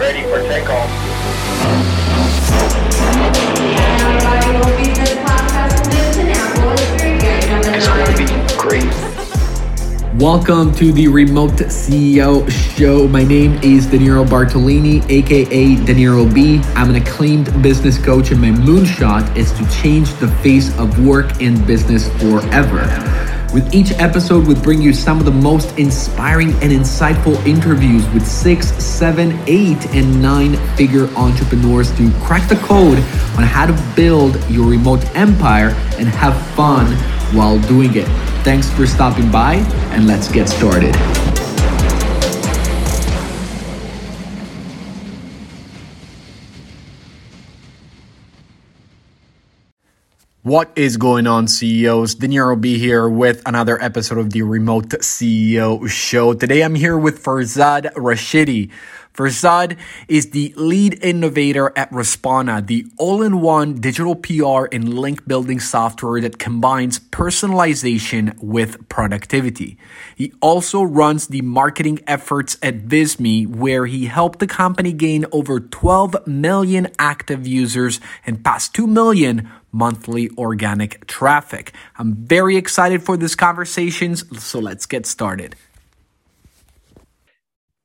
ready 0.00 0.22
for 0.22 0.40
takeoff. 0.48 0.88
It's 7.76 7.86
going 7.86 8.06
to 8.06 8.16
be 8.16 8.24
great. 8.56 10.14
Welcome 10.18 10.74
to 10.76 10.90
the 10.92 11.06
Remote 11.06 11.50
CEO 11.50 12.50
Show. 12.50 13.08
My 13.08 13.24
name 13.24 13.60
is 13.62 13.88
Danilo 13.88 14.24
Bartolini, 14.24 15.04
aka 15.10 15.76
Danilo 15.84 16.26
B. 16.32 16.62
I'm 16.74 16.88
an 16.88 16.96
acclaimed 16.96 17.62
business 17.62 17.98
coach, 18.02 18.30
and 18.30 18.40
my 18.40 18.52
moonshot 18.52 19.36
is 19.36 19.52
to 19.52 19.68
change 19.68 20.14
the 20.14 20.28
face 20.42 20.74
of 20.78 21.04
work 21.04 21.42
and 21.42 21.66
business 21.66 22.08
forever. 22.18 22.86
With 23.52 23.74
each 23.74 23.90
episode, 23.98 24.46
we 24.46 24.54
bring 24.54 24.80
you 24.80 24.94
some 24.94 25.18
of 25.18 25.24
the 25.24 25.32
most 25.32 25.76
inspiring 25.76 26.50
and 26.62 26.70
insightful 26.70 27.34
interviews 27.44 28.08
with 28.10 28.24
six, 28.24 28.68
seven, 28.74 29.36
eight, 29.48 29.84
and 29.92 30.22
nine 30.22 30.54
figure 30.76 31.08
entrepreneurs 31.16 31.90
to 31.96 32.12
crack 32.20 32.48
the 32.48 32.54
code 32.54 32.98
on 33.36 33.42
how 33.42 33.66
to 33.66 33.92
build 33.96 34.36
your 34.48 34.70
remote 34.70 35.04
empire 35.16 35.70
and 35.98 36.06
have 36.06 36.40
fun 36.54 36.86
while 37.34 37.58
doing 37.62 37.96
it. 37.96 38.06
Thanks 38.44 38.70
for 38.70 38.86
stopping 38.86 39.32
by, 39.32 39.54
and 39.94 40.06
let's 40.06 40.30
get 40.30 40.48
started. 40.48 40.94
What 50.42 50.72
is 50.74 50.96
going 50.96 51.26
on, 51.26 51.48
CEOs? 51.48 52.14
Danilo 52.14 52.56
B 52.56 52.78
here 52.78 53.06
with 53.06 53.42
another 53.44 53.78
episode 53.82 54.16
of 54.16 54.30
the 54.30 54.40
Remote 54.40 54.88
CEO 54.88 55.86
Show. 55.86 56.32
Today 56.32 56.62
I'm 56.62 56.74
here 56.74 56.96
with 56.96 57.22
Farzad 57.22 57.92
Rashidi. 57.92 58.70
Farzad 59.14 59.76
is 60.08 60.30
the 60.30 60.54
lead 60.56 61.02
innovator 61.02 61.72
at 61.76 61.90
Respona, 61.90 62.66
the 62.66 62.86
all 62.96 63.22
in 63.22 63.40
one 63.40 63.74
digital 63.74 64.14
PR 64.14 64.66
and 64.72 64.94
link 64.98 65.26
building 65.26 65.60
software 65.60 66.20
that 66.20 66.38
combines 66.38 67.00
personalization 67.00 68.40
with 68.40 68.88
productivity. 68.88 69.76
He 70.14 70.32
also 70.40 70.82
runs 70.82 71.26
the 71.26 71.42
marketing 71.42 72.00
efforts 72.06 72.56
at 72.62 72.86
Visme, 72.86 73.46
where 73.48 73.86
he 73.86 74.06
helped 74.06 74.38
the 74.38 74.46
company 74.46 74.92
gain 74.92 75.26
over 75.32 75.60
12 75.60 76.26
million 76.26 76.88
active 76.98 77.46
users 77.46 78.00
and 78.24 78.44
past 78.44 78.74
2 78.74 78.86
million 78.86 79.50
monthly 79.72 80.30
organic 80.36 81.06
traffic. 81.06 81.72
I'm 81.96 82.14
very 82.14 82.56
excited 82.56 83.02
for 83.02 83.16
this 83.16 83.34
conversation, 83.34 84.16
so 84.16 84.58
let's 84.58 84.86
get 84.86 85.06
started. 85.06 85.56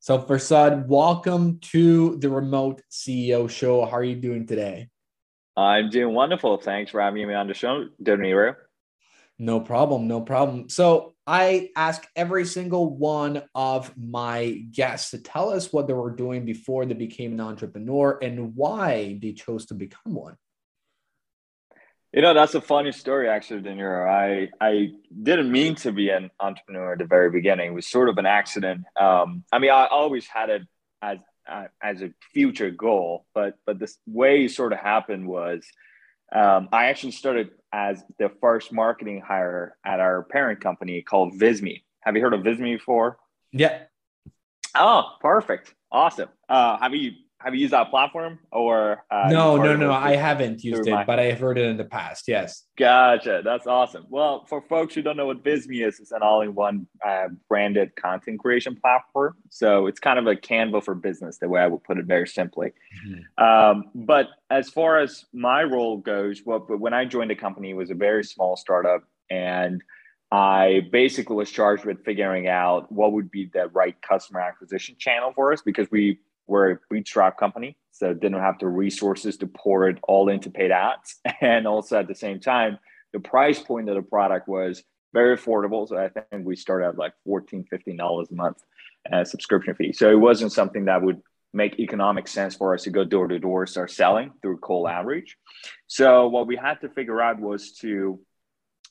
So, 0.06 0.20
Farzad, 0.20 0.86
welcome 0.86 1.58
to 1.72 2.17
the 2.17 2.30
Remote 2.30 2.84
CEO 2.92 3.50
Show. 3.50 3.84
How 3.86 3.98
are 3.98 4.03
you 4.03 4.16
doing 4.16 4.45
today? 4.45 4.89
I'm 5.58 5.89
doing 5.89 6.14
wonderful. 6.14 6.58
Thanks 6.58 6.92
for 6.92 7.02
having 7.02 7.28
me 7.28 7.34
on 7.34 7.47
the 7.47 7.56
show, 7.56 7.88
Danilo. 8.03 8.53
No 9.39 9.62
problem. 9.62 10.08
No 10.08 10.22
problem. 10.22 10.70
So, 10.70 11.16
I 11.25 11.72
ask 11.75 12.08
every 12.16 12.45
single 12.45 12.95
one 12.95 13.45
of 13.56 13.97
my 13.97 14.64
guests 14.70 15.09
to 15.09 15.17
tell 15.17 15.50
us 15.50 15.73
what 15.73 15.88
they 15.88 15.94
were 15.94 16.12
doing 16.12 16.45
before 16.45 16.86
they 16.86 16.94
became 16.94 17.34
an 17.34 17.42
entrepreneur 17.42 18.19
and 18.22 18.56
why 18.56 19.17
they 19.19 19.34
chose 19.34 19.66
to 19.66 19.73
become 19.73 20.14
one. 20.14 20.36
You 22.16 22.22
know, 22.22 22.34
that's 22.34 22.56
a 22.56 22.62
funny 22.62 22.94
story, 22.94 23.28
actually, 23.28 23.62
Danilo. 23.62 24.06
I 24.06 24.48
I 24.62 24.92
didn't 25.22 25.52
mean 25.52 25.76
to 25.76 25.92
be 25.92 26.10
an 26.12 26.32
entrepreneur 26.40 26.94
at 26.94 27.00
the 27.00 27.06
very 27.06 27.30
beginning. 27.30 27.72
It 27.72 27.74
was 27.74 27.88
sort 27.88 28.08
of 28.08 28.18
an 28.18 28.26
accident. 28.26 28.86
Um, 28.98 29.44
I 29.52 29.60
mean, 29.60 29.70
I 29.70 29.88
always 29.88 30.26
had 30.26 30.50
it 30.50 30.62
as 31.02 31.18
uh, 31.46 31.66
as 31.84 32.02
a 32.02 32.12
future 32.34 32.72
goal, 32.72 33.26
but 33.34 33.58
but 33.66 33.80
the 33.80 33.94
way 34.08 34.46
it 34.46 34.52
sort 34.52 34.72
of 34.72 34.80
happened 34.80 35.28
was 35.28 35.66
um, 36.34 36.70
I 36.72 36.86
actually 36.86 37.12
started 37.12 37.50
as 37.74 38.02
the 38.18 38.30
first 38.40 38.72
marketing 38.72 39.20
hire 39.20 39.75
at 39.86 40.00
our 40.00 40.24
parent 40.24 40.62
company 40.62 41.02
called 41.02 41.34
Visme. 41.34 41.84
Have 42.00 42.16
you 42.16 42.22
heard 42.22 42.34
of 42.34 42.44
Visme 42.44 42.78
before? 42.78 43.18
Yeah. 43.52 43.78
Oh, 44.74 45.18
perfect. 45.20 45.75
Awesome. 45.92 46.30
Uh, 46.48 46.78
have 46.78 46.96
you 46.96 47.12
have 47.45 47.53
you 47.53 47.61
used 47.61 47.73
that 47.73 47.91
platform 47.91 48.39
or 48.51 49.03
uh, 49.11 49.29
no 49.29 49.56
no 49.56 49.75
no 49.75 49.91
i 49.91 50.16
haven't 50.16 50.63
used 50.63 50.88
it 50.88 51.07
but 51.07 51.19
i 51.19 51.25
have 51.25 51.39
heard 51.39 51.59
it 51.59 51.66
in 51.66 51.78
the 51.78 51.85
past 51.85 52.28
yes. 52.28 52.63
Gotcha 52.78 53.41
that's 53.45 53.67
awesome. 53.67 54.06
Well 54.09 54.45
for 54.50 54.61
folks 54.61 54.95
who 54.95 55.01
don't 55.01 55.16
know 55.16 55.28
what 55.28 55.44
visme 55.44 55.85
is 55.88 56.00
it's 56.00 56.11
an 56.11 56.22
all-in-one 56.23 56.88
uh, 57.06 57.28
branded 57.47 57.95
content 57.95 58.39
creation 58.39 58.75
platform. 58.75 59.35
So 59.50 59.88
it's 59.88 60.00
kind 60.00 60.19
of 60.19 60.28
a 60.28 60.35
canva 60.35 60.83
for 60.83 60.95
business 60.95 61.38
the 61.38 61.47
way 61.47 61.61
i 61.61 61.67
would 61.67 61.83
put 61.83 62.00
it 62.00 62.06
very 62.06 62.28
simply. 62.28 62.73
Mm-hmm. 63.07 63.44
um, 63.44 63.85
but 63.94 64.27
as 64.50 64.69
far 64.69 65.00
as 65.00 65.25
my 65.31 65.63
role 65.63 65.97
goes 65.97 66.41
well 66.45 66.59
when 66.59 66.94
i 66.94 67.06
joined 67.06 67.29
the 67.29 67.35
company 67.35 67.69
it 67.69 67.75
was 67.75 67.91
a 67.91 67.95
very 67.95 68.23
small 68.23 68.57
startup 68.57 69.03
and 69.29 69.83
I 70.31 70.81
basically 70.91 71.35
was 71.35 71.51
charged 71.51 71.85
with 71.85 72.03
figuring 72.03 72.47
out 72.47 72.91
what 72.91 73.13
would 73.13 73.29
be 73.29 73.50
the 73.53 73.67
right 73.69 73.95
customer 74.01 74.41
acquisition 74.41 74.95
channel 74.97 75.31
for 75.33 75.53
us 75.53 75.62
because 75.62 75.89
we 75.91 76.19
we're 76.47 76.72
a 76.72 76.79
bootstrap 76.89 77.38
company, 77.38 77.78
so 77.91 78.13
didn't 78.13 78.39
have 78.39 78.59
the 78.59 78.67
resources 78.67 79.38
to 79.38 79.47
pour 79.47 79.89
it 79.89 79.97
all 80.03 80.29
into 80.29 80.50
paid 80.50 80.72
ads. 80.72 81.16
And 81.41 81.67
also 81.67 82.00
at 82.00 82.07
the 82.07 82.16
same 82.16 82.39
time, 82.39 82.78
the 83.13 83.19
price 83.19 83.59
point 83.59 83.89
of 83.89 83.95
the 83.95 84.01
product 84.01 84.47
was 84.47 84.83
very 85.13 85.38
affordable. 85.38 85.88
So 85.88 85.97
I 85.97 86.09
think 86.09 86.45
we 86.45 86.56
started 86.56 86.89
at 86.89 86.97
like 86.97 87.13
14 87.25 87.66
$15 87.72 88.31
a 88.31 88.35
month 88.35 88.57
as 89.09 89.31
subscription 89.31 89.75
fee. 89.75 89.94
So 89.94 90.09
it 90.09 90.19
wasn't 90.19 90.51
something 90.51 90.85
that 90.85 91.01
would 91.01 91.22
make 91.53 91.79
economic 91.79 92.28
sense 92.28 92.56
for 92.56 92.73
us 92.73 92.83
to 92.83 92.89
go 92.89 93.06
door 93.06 93.27
to 93.27 93.39
door, 93.39 93.66
start 93.66 93.89
selling 93.89 94.31
through 94.41 94.57
cold 94.57 94.88
outreach. 94.88 95.38
So 95.88 96.27
what 96.27 96.47
we 96.47 96.57
had 96.57 96.81
to 96.81 96.89
figure 96.89 97.22
out 97.22 97.39
was 97.39 97.72
to 97.79 98.19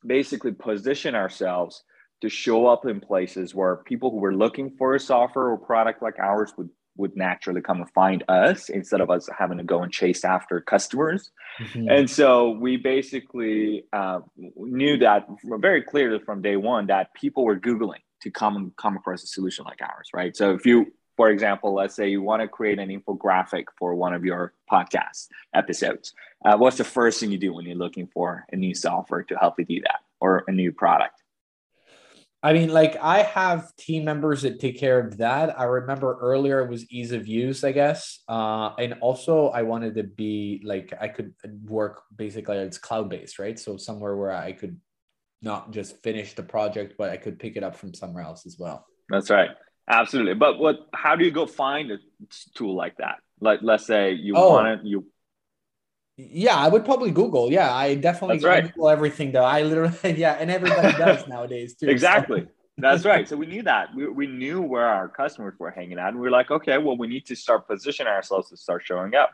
basically 0.04 0.52
position 0.52 1.14
ourselves 1.14 1.84
to 2.22 2.28
show 2.30 2.66
up 2.66 2.86
in 2.86 3.00
places 3.00 3.54
where 3.54 3.76
people 3.76 4.10
who 4.10 4.16
were 4.16 4.34
looking 4.34 4.70
for 4.78 4.94
a 4.94 5.00
software 5.00 5.48
or 5.48 5.58
product 5.58 6.02
like 6.02 6.18
ours 6.18 6.52
would 6.56 6.70
would 6.96 7.16
naturally 7.16 7.60
come 7.60 7.80
and 7.80 7.90
find 7.90 8.22
us 8.28 8.68
instead 8.68 9.00
of 9.00 9.10
us 9.10 9.28
having 9.36 9.58
to 9.58 9.64
go 9.64 9.82
and 9.82 9.92
chase 9.92 10.24
after 10.24 10.60
customers. 10.60 11.30
Mm-hmm. 11.60 11.88
And 11.88 12.10
so 12.10 12.50
we 12.50 12.76
basically 12.76 13.84
uh, 13.92 14.20
knew 14.36 14.98
that 14.98 15.26
very 15.44 15.82
clearly 15.82 16.20
from 16.24 16.42
day 16.42 16.56
one 16.56 16.86
that 16.86 17.12
people 17.14 17.44
were 17.44 17.58
Googling 17.58 18.02
to 18.22 18.30
come 18.30 18.72
come 18.76 18.96
across 18.96 19.22
a 19.22 19.26
solution 19.26 19.64
like 19.64 19.80
ours, 19.82 20.08
right? 20.14 20.36
So 20.36 20.54
if 20.54 20.64
you, 20.66 20.92
for 21.16 21.30
example, 21.30 21.74
let's 21.74 21.94
say 21.94 22.08
you 22.08 22.22
want 22.22 22.42
to 22.42 22.48
create 22.48 22.78
an 22.78 22.88
infographic 22.88 23.64
for 23.78 23.94
one 23.94 24.14
of 24.14 24.24
your 24.24 24.54
podcast 24.70 25.28
episodes, 25.52 26.14
uh, 26.44 26.56
what's 26.56 26.78
the 26.78 26.84
first 26.84 27.20
thing 27.20 27.30
you 27.30 27.38
do 27.38 27.52
when 27.52 27.66
you're 27.66 27.76
looking 27.76 28.06
for 28.06 28.46
a 28.52 28.56
new 28.56 28.74
software 28.74 29.22
to 29.24 29.34
help 29.36 29.58
you 29.58 29.64
do 29.64 29.80
that 29.82 30.00
or 30.20 30.44
a 30.48 30.52
new 30.52 30.72
product? 30.72 31.23
I 32.44 32.52
mean, 32.52 32.68
like 32.68 32.98
I 33.00 33.22
have 33.22 33.74
team 33.76 34.04
members 34.04 34.42
that 34.42 34.60
take 34.60 34.78
care 34.78 35.00
of 35.00 35.16
that. 35.16 35.58
I 35.58 35.64
remember 35.64 36.18
earlier 36.20 36.60
it 36.60 36.68
was 36.68 36.84
ease 36.92 37.10
of 37.12 37.26
use, 37.26 37.64
I 37.64 37.72
guess. 37.72 38.20
Uh, 38.28 38.74
and 38.78 38.96
also 39.00 39.48
I 39.48 39.62
wanted 39.62 39.94
to 39.94 40.02
be 40.02 40.60
like 40.62 40.92
I 41.00 41.08
could 41.08 41.32
work 41.64 42.02
basically 42.14 42.58
it's 42.58 42.76
cloud 42.76 43.08
based, 43.08 43.38
right? 43.38 43.58
So 43.58 43.78
somewhere 43.78 44.14
where 44.14 44.30
I 44.30 44.52
could 44.52 44.78
not 45.40 45.70
just 45.70 46.02
finish 46.02 46.34
the 46.34 46.42
project, 46.42 46.96
but 46.98 47.08
I 47.08 47.16
could 47.16 47.38
pick 47.38 47.56
it 47.56 47.64
up 47.64 47.76
from 47.76 47.94
somewhere 47.94 48.24
else 48.24 48.44
as 48.44 48.58
well. 48.58 48.84
That's 49.08 49.30
right. 49.30 49.50
Absolutely. 49.88 50.34
But 50.34 50.58
what 50.58 50.80
how 50.92 51.16
do 51.16 51.24
you 51.24 51.30
go 51.30 51.46
find 51.46 51.90
a 51.92 51.98
tool 52.54 52.76
like 52.76 52.98
that? 52.98 53.16
Like 53.40 53.60
let's 53.62 53.86
say 53.86 54.12
you 54.12 54.34
oh. 54.36 54.50
want 54.50 54.68
it, 54.68 54.80
you 54.84 55.06
yeah, 56.16 56.56
I 56.56 56.68
would 56.68 56.84
probably 56.84 57.10
Google. 57.10 57.50
Yeah, 57.50 57.74
I 57.74 57.94
definitely 57.96 58.36
That's 58.36 58.44
right. 58.44 58.64
Google 58.72 58.88
everything 58.88 59.32
though. 59.32 59.44
I 59.44 59.62
literally, 59.62 59.96
yeah, 60.18 60.36
and 60.38 60.50
everybody 60.50 60.96
does 60.96 61.26
nowadays 61.28 61.74
too. 61.74 61.88
Exactly. 61.88 62.42
So. 62.42 62.48
That's 62.78 63.04
right. 63.12 63.28
So 63.28 63.36
we 63.36 63.46
knew 63.46 63.62
that. 63.62 63.94
We, 63.94 64.08
we 64.08 64.26
knew 64.26 64.60
where 64.60 64.86
our 64.86 65.08
customers 65.08 65.54
were 65.58 65.70
hanging 65.70 65.98
out. 65.98 66.10
And 66.10 66.20
we 66.20 66.28
are 66.28 66.30
like, 66.30 66.50
okay, 66.50 66.78
well, 66.78 66.96
we 66.96 67.06
need 67.06 67.26
to 67.26 67.34
start 67.34 67.66
positioning 67.66 68.12
ourselves 68.12 68.50
to 68.50 68.56
start 68.56 68.82
showing 68.84 69.14
up. 69.14 69.32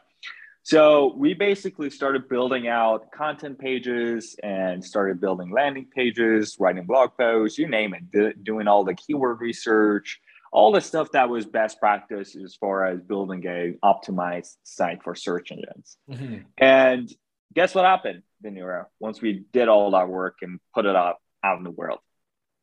So 0.63 1.15
we 1.17 1.33
basically 1.33 1.89
started 1.89 2.29
building 2.29 2.69
out 2.69 3.11
content 3.13 3.59
pages 3.59 4.37
and 4.43 4.85
started 4.85 5.21
building 5.21 5.51
landing 5.51 5.87
pages, 5.95 6.57
writing 6.61 6.85
blog 6.85 7.11
posts, 7.19 7.59
you 7.59 7.67
name 7.67 7.95
it, 7.95 8.45
doing 8.45 8.69
all 8.69 8.85
the 8.85 8.95
keyword 8.95 9.41
research, 9.41 10.21
all 10.53 10.73
the 10.73 10.81
stuff 10.81 11.13
that 11.13 11.29
was 11.29 11.47
best 11.47 11.79
practice 11.79 12.37
as 12.37 12.57
far 12.57 12.85
as 12.87 13.01
building 13.01 13.45
a 13.47 13.75
optimized 13.85 14.57
site 14.65 15.03
for 15.03 15.15
search 15.15 15.53
engines. 15.53 15.97
Mm-hmm. 16.11 16.39
And 16.59 17.13
guess 17.55 17.75
what 17.75 17.85
happened, 17.85 18.23
Danilo, 18.43 18.87
once 18.99 19.21
we 19.21 19.45
did 19.53 19.69
all 19.69 19.93
that 19.93 20.09
work 20.09 20.39
and 20.43 20.59
put 20.75 20.87
it 20.87 20.97
up 20.97 21.21
out 21.45 21.59
in 21.59 21.65
the 21.65 21.71
world? 21.71 22.01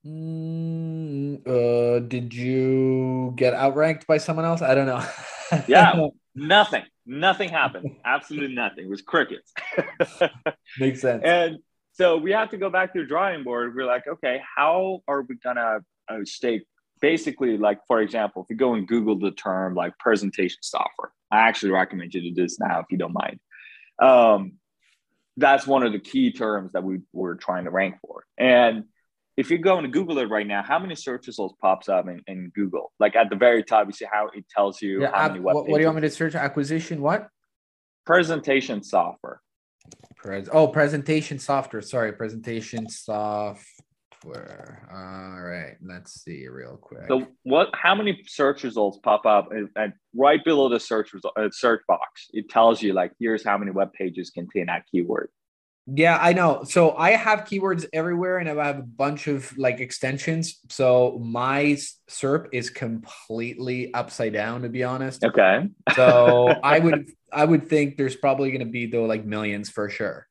Mm, 0.06 1.48
uh, 1.48 2.00
did 2.00 2.34
you 2.34 3.34
get 3.36 3.54
outranked 3.54 4.06
by 4.08 4.18
someone 4.18 4.46
else? 4.46 4.62
I 4.62 4.76
don't 4.76 4.86
know. 4.86 5.04
yeah, 5.68 6.08
nothing. 6.36 6.84
Nothing 7.06 7.50
happened. 7.50 7.96
Absolutely 8.06 8.54
nothing. 8.54 8.86
It 8.86 8.90
was 8.90 9.02
crickets. 9.02 9.54
Makes 10.80 11.02
sense. 11.02 11.24
And 11.26 11.60
so 11.94 12.18
we 12.18 12.32
have 12.32 12.52
to 12.52 12.58
go 12.58 12.70
back 12.70 12.94
to 12.94 13.00
the 13.00 13.06
drawing 13.06 13.44
board. 13.44 13.74
We're 13.76 13.86
like, 13.86 14.08
okay, 14.08 14.42
how 14.56 15.02
are 15.08 15.22
we 15.22 15.36
gonna 15.36 15.80
uh, 16.10 16.18
stay 16.26 16.62
basically 17.02 17.58
like 17.58 17.80
for 17.88 18.02
example, 18.02 18.44
if 18.44 18.50
you 18.50 18.56
go 18.56 18.74
and 18.74 18.88
Google 18.88 19.18
the 19.18 19.32
term 19.32 19.76
like 19.76 19.98
presentation 19.98 20.60
software, 20.62 21.12
I 21.32 21.40
actually 21.40 21.72
recommend 21.72 22.14
you 22.14 22.22
to 22.22 22.30
do 22.32 22.42
this 22.44 22.60
now 22.60 22.80
if 22.80 22.86
you 22.90 22.98
don't 22.98 23.14
mind. 23.14 23.40
Um, 24.02 24.54
that's 25.38 25.68
one 25.68 25.84
of 25.84 25.94
the 25.94 26.00
key 26.00 26.32
terms 26.32 26.72
that 26.74 26.84
we 26.84 27.00
were 27.14 27.36
trying 27.36 27.66
to 27.66 27.72
rank 27.72 27.96
for. 28.02 28.26
And 28.38 28.86
if 29.38 29.52
you 29.52 29.60
go 29.60 29.78
and 29.78 29.94
Google 29.94 30.18
it 30.18 30.30
right 30.30 30.48
now, 30.48 30.64
how 30.64 30.80
many 30.80 30.96
search 30.96 31.28
results 31.28 31.56
pops 31.62 31.88
up 31.88 32.08
in, 32.08 32.22
in 32.26 32.52
Google? 32.56 32.92
Like 33.00 33.16
at 33.16 33.30
the 33.30 33.36
very 33.36 33.64
top, 33.64 33.86
you 33.86 33.94
see 33.94 34.08
how 34.12 34.30
it 34.34 34.46
tells 34.50 34.82
you 34.82 35.02
yeah, 35.02 35.12
how 35.14 35.28
many 35.28 35.40
what, 35.40 35.68
what 35.68 35.76
do 35.76 35.82
you 35.82 35.86
want 35.86 35.98
me 35.98 36.02
to 36.02 36.10
search? 36.10 36.34
Acquisition 36.34 37.02
what? 37.02 37.28
Presentation 38.06 38.84
software. 38.84 39.42
Pres- 40.16 40.50
oh, 40.52 40.68
presentation 40.68 41.38
software. 41.38 41.84
Sorry, 41.84 42.14
presentation 42.14 42.90
software. 42.90 43.64
All 44.26 45.42
right, 45.42 45.76
let's 45.82 46.24
see 46.24 46.48
real 46.48 46.78
quick. 46.78 47.06
So, 47.08 47.28
what? 47.44 47.70
How 47.74 47.96
many 47.96 48.24
search 48.28 48.64
results 48.64 49.00
pop 49.04 49.26
up? 49.26 49.50
And 49.52 49.94
right 50.16 50.44
below 50.44 50.70
the 50.70 50.80
search 50.80 51.14
result, 51.14 51.34
uh, 51.38 51.50
search 51.52 51.82
box, 51.88 52.28
it 52.34 52.50
tells 52.50 52.82
you 52.82 52.94
like, 52.94 53.12
here's 53.20 53.44
how 53.44 53.58
many 53.58 53.72
web 53.72 53.94
pages 53.94 54.30
contain 54.30 54.68
that 54.68 54.84
keyword. 54.92 55.30
Yeah, 55.90 56.18
I 56.22 56.34
know. 56.34 56.64
So 56.66 56.98
I 56.98 57.12
have 57.12 57.46
keywords 57.46 57.86
everywhere 57.94 58.40
and 58.40 58.50
I 58.50 58.66
have 58.66 58.80
a 58.80 58.82
bunch 58.82 59.28
of 59.28 59.58
like 59.58 59.80
extensions. 59.80 60.60
So 60.70 61.18
my 61.24 61.78
SERP 62.10 62.48
is 62.52 62.70
completely 62.70 63.94
upside 63.94 64.34
down 64.34 64.64
to 64.64 64.70
be 64.70 64.84
honest. 64.84 65.24
Okay. 65.24 65.70
so 65.96 66.48
I 66.64 66.80
would 66.80 67.10
I 67.32 67.46
would 67.46 67.70
think 67.70 67.96
there's 67.96 68.18
probably 68.18 68.52
going 68.52 68.66
to 68.66 68.72
be 68.72 68.88
though 68.88 69.06
like 69.06 69.24
millions 69.24 69.70
for 69.70 69.90
sure. 69.90 70.27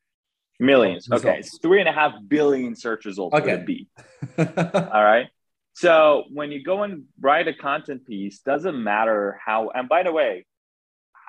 Millions. 0.58 1.08
Okay. 1.10 1.38
It's 1.38 1.58
three 1.58 1.80
and 1.80 1.88
a 1.88 1.92
half 1.92 2.14
billion 2.26 2.74
search 2.74 3.04
results 3.04 3.34
okay. 3.34 3.62
be. 3.64 3.88
All 4.38 4.44
right. 4.44 5.26
So 5.74 6.24
when 6.32 6.50
you 6.50 6.62
go 6.62 6.82
and 6.82 7.04
write 7.20 7.48
a 7.48 7.52
content 7.52 8.06
piece, 8.06 8.40
doesn't 8.40 8.82
matter 8.82 9.38
how. 9.44 9.70
And 9.74 9.88
by 9.88 10.02
the 10.02 10.12
way, 10.12 10.46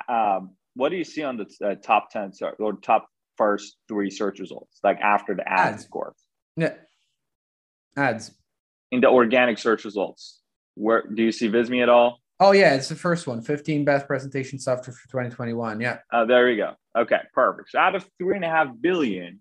um, 0.08 0.52
what 0.76 0.90
do 0.90 0.96
you 0.96 1.04
see 1.04 1.24
on 1.24 1.38
the 1.38 1.48
uh, 1.66 1.76
top 1.76 2.12
ten 2.12 2.32
or 2.60 2.74
top 2.74 3.10
first 3.38 3.78
three 3.88 4.10
search 4.10 4.40
results, 4.40 4.80
like 4.84 5.00
after 5.00 5.36
the 5.36 5.48
ads, 5.48 5.76
ads. 5.76 5.84
score. 5.84 6.14
Yeah. 6.56 6.74
Ads. 7.96 8.32
In 8.92 9.02
the 9.02 9.10
organic 9.10 9.58
search 9.58 9.86
results. 9.86 10.42
Where 10.76 11.04
do 11.04 11.24
you 11.24 11.32
see 11.32 11.50
Visme 11.50 11.82
at 11.82 11.90
all? 11.90 12.20
Oh 12.40 12.52
yeah, 12.52 12.76
it's 12.76 12.90
the 12.90 12.96
first 12.96 13.26
one. 13.26 13.42
15 13.42 13.84
best 13.84 14.06
presentation 14.06 14.60
software 14.60 14.94
for 14.94 15.08
2021. 15.08 15.82
Yeah. 15.82 16.00
Oh, 16.12 16.26
there 16.26 16.50
you 16.50 16.58
go. 16.58 16.74
Okay, 16.96 17.20
perfect. 17.34 17.72
So 17.72 17.80
out 17.80 17.96
of 17.96 18.08
three 18.20 18.36
and 18.36 18.46
a 18.46 18.50
half 18.50 18.68
billion, 18.80 19.40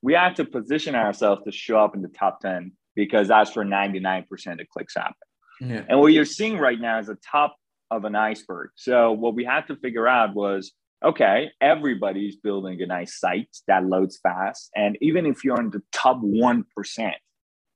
we 0.00 0.14
have 0.14 0.34
to 0.36 0.44
position 0.44 0.94
ourselves 0.94 1.42
to 1.44 1.52
show 1.52 1.78
up 1.78 1.94
in 1.94 2.02
the 2.02 2.08
top 2.08 2.40
10 2.40 2.72
because 2.94 3.28
that's 3.28 3.54
where 3.54 3.64
99% 3.64 4.26
of 4.60 4.68
clicks 4.68 4.94
happen. 4.94 5.14
Yeah. 5.60 5.84
And 5.88 6.00
what 6.00 6.12
you're 6.12 6.24
seeing 6.24 6.58
right 6.58 6.80
now 6.80 6.98
is 6.98 7.06
the 7.08 7.16
top 7.16 7.56
of 7.90 8.04
an 8.04 8.14
iceberg. 8.14 8.70
So 8.76 9.12
what 9.12 9.34
we 9.34 9.44
had 9.44 9.66
to 9.66 9.76
figure 9.76 10.06
out 10.06 10.34
was 10.34 10.72
okay, 11.04 11.50
everybody's 11.60 12.36
building 12.36 12.80
a 12.82 12.86
nice 12.86 13.20
site 13.20 13.56
that 13.68 13.84
loads 13.84 14.18
fast. 14.22 14.70
And 14.74 14.98
even 15.00 15.26
if 15.26 15.44
you're 15.44 15.60
in 15.60 15.70
the 15.70 15.82
top 15.92 16.20
1% 16.20 17.12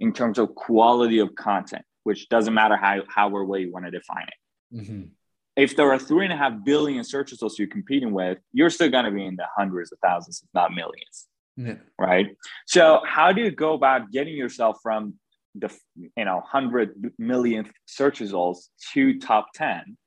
in 0.01 0.13
terms 0.13 0.39
of 0.39 0.55
quality 0.55 1.21
of 1.21 1.35
content, 1.37 1.85
which 2.03 2.29
doesn't 2.29 2.55
matter 2.55 2.77
how, 2.77 3.03
how 3.09 3.31
or 3.31 3.45
where 3.45 3.61
you 3.61 3.73
want 3.73 3.85
to 3.85 3.91
define 3.93 4.25
it. 4.25 4.35
Mm-hmm. 4.75 5.03
If 5.57 5.77
there 5.77 5.93
are 5.93 5.99
three 5.99 6.25
and 6.25 6.33
a 6.33 6.37
half 6.37 6.65
billion 6.65 7.05
search 7.05 7.31
results 7.31 7.59
you're 7.59 7.69
competing 7.69 8.13
with, 8.13 8.39
you're 8.53 8.71
still 8.71 8.89
going 8.89 9.05
to 9.05 9.11
be 9.11 9.25
in 9.25 9.37
the 9.37 9.47
hundreds 9.55 9.93
of 9.93 9.99
thousands, 10.03 10.43
if 10.43 10.49
not 10.55 10.73
millions. 10.73 11.29
Yeah. 11.57 11.75
Right. 11.99 12.35
So, 12.67 13.03
how 13.07 13.33
do 13.33 13.43
you 13.43 13.51
go 13.51 13.75
about 13.75 14.11
getting 14.11 14.35
yourself 14.35 14.79
from 14.83 15.15
the 15.55 15.71
you 15.95 16.25
know 16.25 16.41
hundred 16.41 17.13
millionth 17.19 17.71
search 17.85 18.21
results 18.21 18.71
to 18.95 19.19
top 19.19 19.49
ten? 19.55 19.99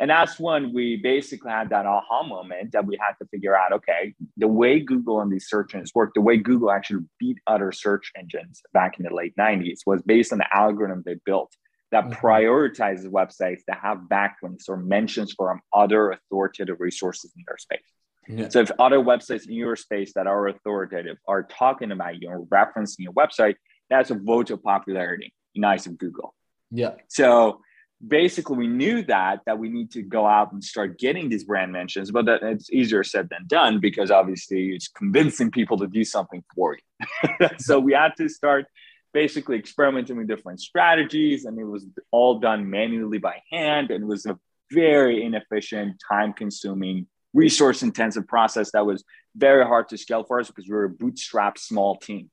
And 0.00 0.10
that's 0.10 0.40
when 0.40 0.72
we 0.72 0.96
basically 0.96 1.50
had 1.50 1.68
that 1.70 1.84
aha 1.84 2.22
moment 2.22 2.72
that 2.72 2.86
we 2.86 2.96
had 2.98 3.12
to 3.20 3.28
figure 3.28 3.56
out 3.56 3.72
okay, 3.72 4.14
the 4.36 4.48
way 4.48 4.80
Google 4.80 5.20
and 5.20 5.30
these 5.30 5.48
search 5.48 5.74
engines 5.74 5.94
work, 5.94 6.12
the 6.14 6.20
way 6.20 6.38
Google 6.38 6.72
actually 6.72 7.04
beat 7.20 7.38
other 7.46 7.70
search 7.70 8.10
engines 8.18 8.62
back 8.72 8.98
in 8.98 9.04
the 9.04 9.14
late 9.14 9.36
90s 9.36 9.80
was 9.86 10.02
based 10.02 10.32
on 10.32 10.38
the 10.38 10.56
algorithm 10.56 11.02
they 11.04 11.16
built 11.24 11.54
that 11.90 12.04
mm-hmm. 12.04 12.26
prioritizes 12.26 13.06
websites 13.06 13.62
that 13.66 13.78
have 13.82 13.98
backlinks 14.10 14.68
or 14.68 14.76
mentions 14.76 15.32
from 15.32 15.60
other 15.72 16.10
authoritative 16.12 16.80
resources 16.80 17.32
in 17.36 17.44
their 17.46 17.58
space. 17.58 17.80
Yeah. 18.28 18.48
So 18.48 18.60
if 18.60 18.70
other 18.78 18.98
websites 18.98 19.46
in 19.46 19.54
your 19.54 19.76
space 19.76 20.12
that 20.14 20.26
are 20.26 20.48
authoritative 20.48 21.16
are 21.26 21.42
talking 21.42 21.90
about 21.90 22.20
you 22.20 22.28
or 22.28 22.44
referencing 22.46 23.00
your 23.00 23.12
website, 23.12 23.56
that's 23.88 24.10
a 24.10 24.14
vote 24.14 24.50
of 24.50 24.62
popularity 24.62 25.32
in 25.54 25.64
eyes 25.64 25.86
of 25.86 25.98
Google. 25.98 26.34
Yeah. 26.70 26.94
So 27.08 27.60
basically 28.06 28.56
we 28.56 28.66
knew 28.66 29.02
that 29.02 29.40
that 29.44 29.58
we 29.58 29.68
need 29.68 29.90
to 29.90 30.02
go 30.02 30.26
out 30.26 30.52
and 30.52 30.64
start 30.64 30.98
getting 30.98 31.28
these 31.28 31.44
brand 31.44 31.70
mentions 31.70 32.10
but 32.10 32.24
that 32.24 32.42
it's 32.42 32.72
easier 32.72 33.04
said 33.04 33.28
than 33.30 33.46
done 33.46 33.78
because 33.78 34.10
obviously 34.10 34.70
it's 34.70 34.88
convincing 34.88 35.50
people 35.50 35.76
to 35.76 35.86
do 35.86 36.02
something 36.02 36.42
for 36.54 36.74
you 36.74 37.48
so 37.58 37.78
we 37.78 37.92
had 37.92 38.12
to 38.16 38.26
start 38.26 38.64
basically 39.12 39.56
experimenting 39.56 40.16
with 40.16 40.28
different 40.28 40.60
strategies 40.60 41.44
and 41.44 41.58
it 41.58 41.64
was 41.64 41.86
all 42.10 42.38
done 42.38 42.68
manually 42.68 43.18
by 43.18 43.40
hand 43.50 43.90
and 43.90 44.04
it 44.04 44.06
was 44.06 44.26
a 44.26 44.38
very 44.72 45.24
inefficient 45.24 45.96
time 46.08 46.32
consuming 46.32 47.06
resource 47.32 47.82
intensive 47.82 48.26
process 48.26 48.70
that 48.72 48.86
was 48.86 49.04
very 49.36 49.64
hard 49.64 49.88
to 49.88 49.96
scale 49.96 50.24
for 50.24 50.40
us 50.40 50.48
because 50.48 50.68
we 50.68 50.74
were 50.74 50.84
a 50.84 50.90
bootstrap 50.90 51.58
small 51.58 51.96
team 51.96 52.30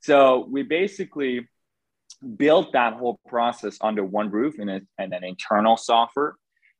so 0.00 0.46
we 0.50 0.62
basically 0.62 1.48
built 2.36 2.72
that 2.72 2.94
whole 2.94 3.18
process 3.26 3.76
under 3.80 4.04
one 4.04 4.30
roof 4.30 4.58
in, 4.58 4.68
a, 4.68 4.80
in 4.98 5.12
an 5.12 5.24
internal 5.24 5.76
software 5.76 6.34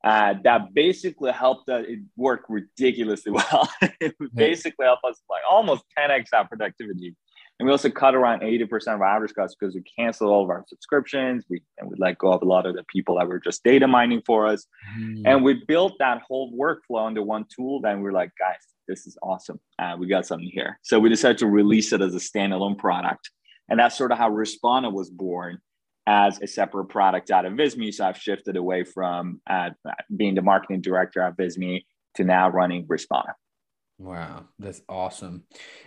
uh, 0.04 0.34
that 0.44 0.74
basically 0.74 1.32
helped 1.32 1.68
us, 1.70 1.86
it 1.88 2.00
work 2.16 2.44
ridiculously 2.48 3.32
well. 3.32 3.68
it 3.80 4.14
basically 4.34 4.84
helped 4.84 5.04
us 5.04 5.20
like 5.30 5.40
almost 5.48 5.82
10x 5.98 6.26
our 6.34 6.46
productivity. 6.46 7.16
And 7.64 7.68
we 7.70 7.72
also 7.72 7.88
cut 7.88 8.14
around 8.14 8.42
80% 8.42 8.88
of 8.88 9.00
our 9.00 9.04
average 9.04 9.32
costs 9.32 9.56
because 9.58 9.74
we 9.74 9.82
canceled 9.98 10.30
all 10.30 10.44
of 10.44 10.50
our 10.50 10.62
subscriptions. 10.68 11.46
We 11.48 11.62
and 11.78 11.88
we 11.88 11.96
let 11.98 12.18
go 12.18 12.30
of 12.30 12.42
a 12.42 12.44
lot 12.44 12.66
of 12.66 12.76
the 12.76 12.84
people 12.92 13.16
that 13.16 13.26
were 13.26 13.40
just 13.40 13.64
data 13.64 13.88
mining 13.88 14.20
for 14.26 14.46
us. 14.46 14.66
Mm. 14.98 15.22
And 15.24 15.42
we 15.42 15.64
built 15.66 15.94
that 15.98 16.20
whole 16.20 16.52
workflow 16.52 17.06
under 17.06 17.22
one 17.22 17.46
tool. 17.48 17.80
Then 17.80 18.02
we 18.02 18.10
are 18.10 18.12
like, 18.12 18.32
guys, 18.38 18.58
this 18.86 19.06
is 19.06 19.16
awesome. 19.22 19.58
Uh, 19.78 19.96
we 19.98 20.06
got 20.06 20.26
something 20.26 20.50
here. 20.52 20.78
So 20.82 21.00
we 21.00 21.08
decided 21.08 21.38
to 21.38 21.46
release 21.46 21.94
it 21.94 22.02
as 22.02 22.14
a 22.14 22.18
standalone 22.18 22.76
product. 22.76 23.30
And 23.70 23.80
that's 23.80 23.96
sort 23.96 24.12
of 24.12 24.18
how 24.18 24.30
Respona 24.30 24.92
was 24.92 25.08
born 25.08 25.58
as 26.06 26.42
a 26.42 26.46
separate 26.46 26.90
product 26.90 27.30
out 27.30 27.46
of 27.46 27.54
Visme. 27.54 27.94
So 27.94 28.04
I've 28.04 28.18
shifted 28.18 28.58
away 28.58 28.84
from 28.84 29.40
uh, 29.48 29.70
being 30.14 30.34
the 30.34 30.42
marketing 30.42 30.82
director 30.82 31.22
at 31.22 31.38
Visme 31.38 31.82
to 32.16 32.24
now 32.24 32.50
running 32.50 32.86
Respona. 32.86 33.32
Wow, 33.98 34.46
that's 34.58 34.82
awesome. 34.88 35.44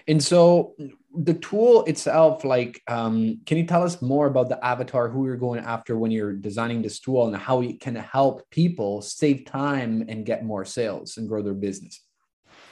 And 0.07 0.23
so 0.23 0.75
the 1.17 1.33
tool 1.33 1.83
itself, 1.85 2.43
like, 2.43 2.81
um, 2.87 3.41
can 3.45 3.57
you 3.57 3.65
tell 3.65 3.83
us 3.83 4.01
more 4.01 4.27
about 4.27 4.49
the 4.49 4.63
avatar, 4.63 5.09
who 5.09 5.25
you're 5.25 5.35
going 5.35 5.59
after 5.59 5.97
when 5.97 6.11
you're 6.11 6.33
designing 6.33 6.81
this 6.81 6.99
tool 6.99 7.27
and 7.27 7.35
how 7.35 7.61
it 7.61 7.79
can 7.79 7.95
help 7.95 8.47
people 8.51 9.01
save 9.01 9.45
time 9.45 10.05
and 10.07 10.25
get 10.25 10.45
more 10.45 10.63
sales 10.63 11.17
and 11.17 11.27
grow 11.27 11.41
their 11.41 11.55
business? 11.55 12.03